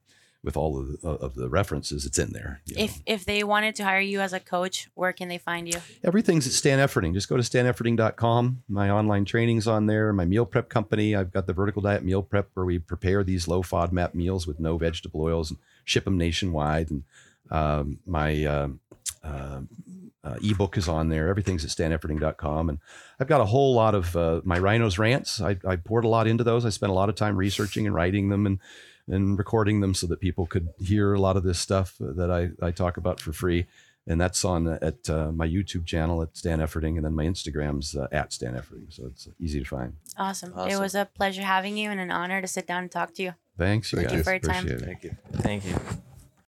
[0.42, 2.60] with all of the, uh, of the references, it's in there.
[2.66, 2.84] you know.
[2.84, 5.80] if if they wanted to hire you as a coach where can they find you
[6.02, 7.14] Everything's at Stan Efferding.
[7.14, 8.62] Just go to stanefferding.com.
[8.68, 10.12] My online training's on there.
[10.12, 11.14] My meal prep company.
[11.14, 14.58] I've got the Vertical Diet Meal Prep where we prepare these low FODMAP meals with
[14.58, 16.90] no vegetable oils and ship them nationwide.
[16.90, 17.04] And
[17.52, 18.68] um, my uh,
[19.22, 19.60] uh,
[20.24, 21.28] uh, ebook is on there.
[21.28, 22.68] Everything's at stanefferding.com.
[22.68, 22.78] And
[23.20, 25.40] I've got a whole lot of uh, my Rhinos rants.
[25.40, 26.64] I, I poured a lot into those.
[26.64, 28.58] I spent a lot of time researching and writing them and
[29.08, 32.50] and recording them so that people could hear a lot of this stuff that I,
[32.64, 33.66] I talk about for free
[34.06, 37.96] and that's on at uh, my YouTube channel at Stan Efferding, and then my Instagram's
[37.96, 39.94] uh, at Stan Efferding, so it's easy to find.
[40.18, 40.52] awesome.
[40.68, 43.22] it was a pleasure having you and an honor to sit down and talk to
[43.22, 44.18] you Thanks, you Thank guys.
[44.18, 44.66] you for your time.
[44.66, 44.84] Appreciate it.
[44.84, 45.16] Thank you.
[45.34, 46.02] Thank you.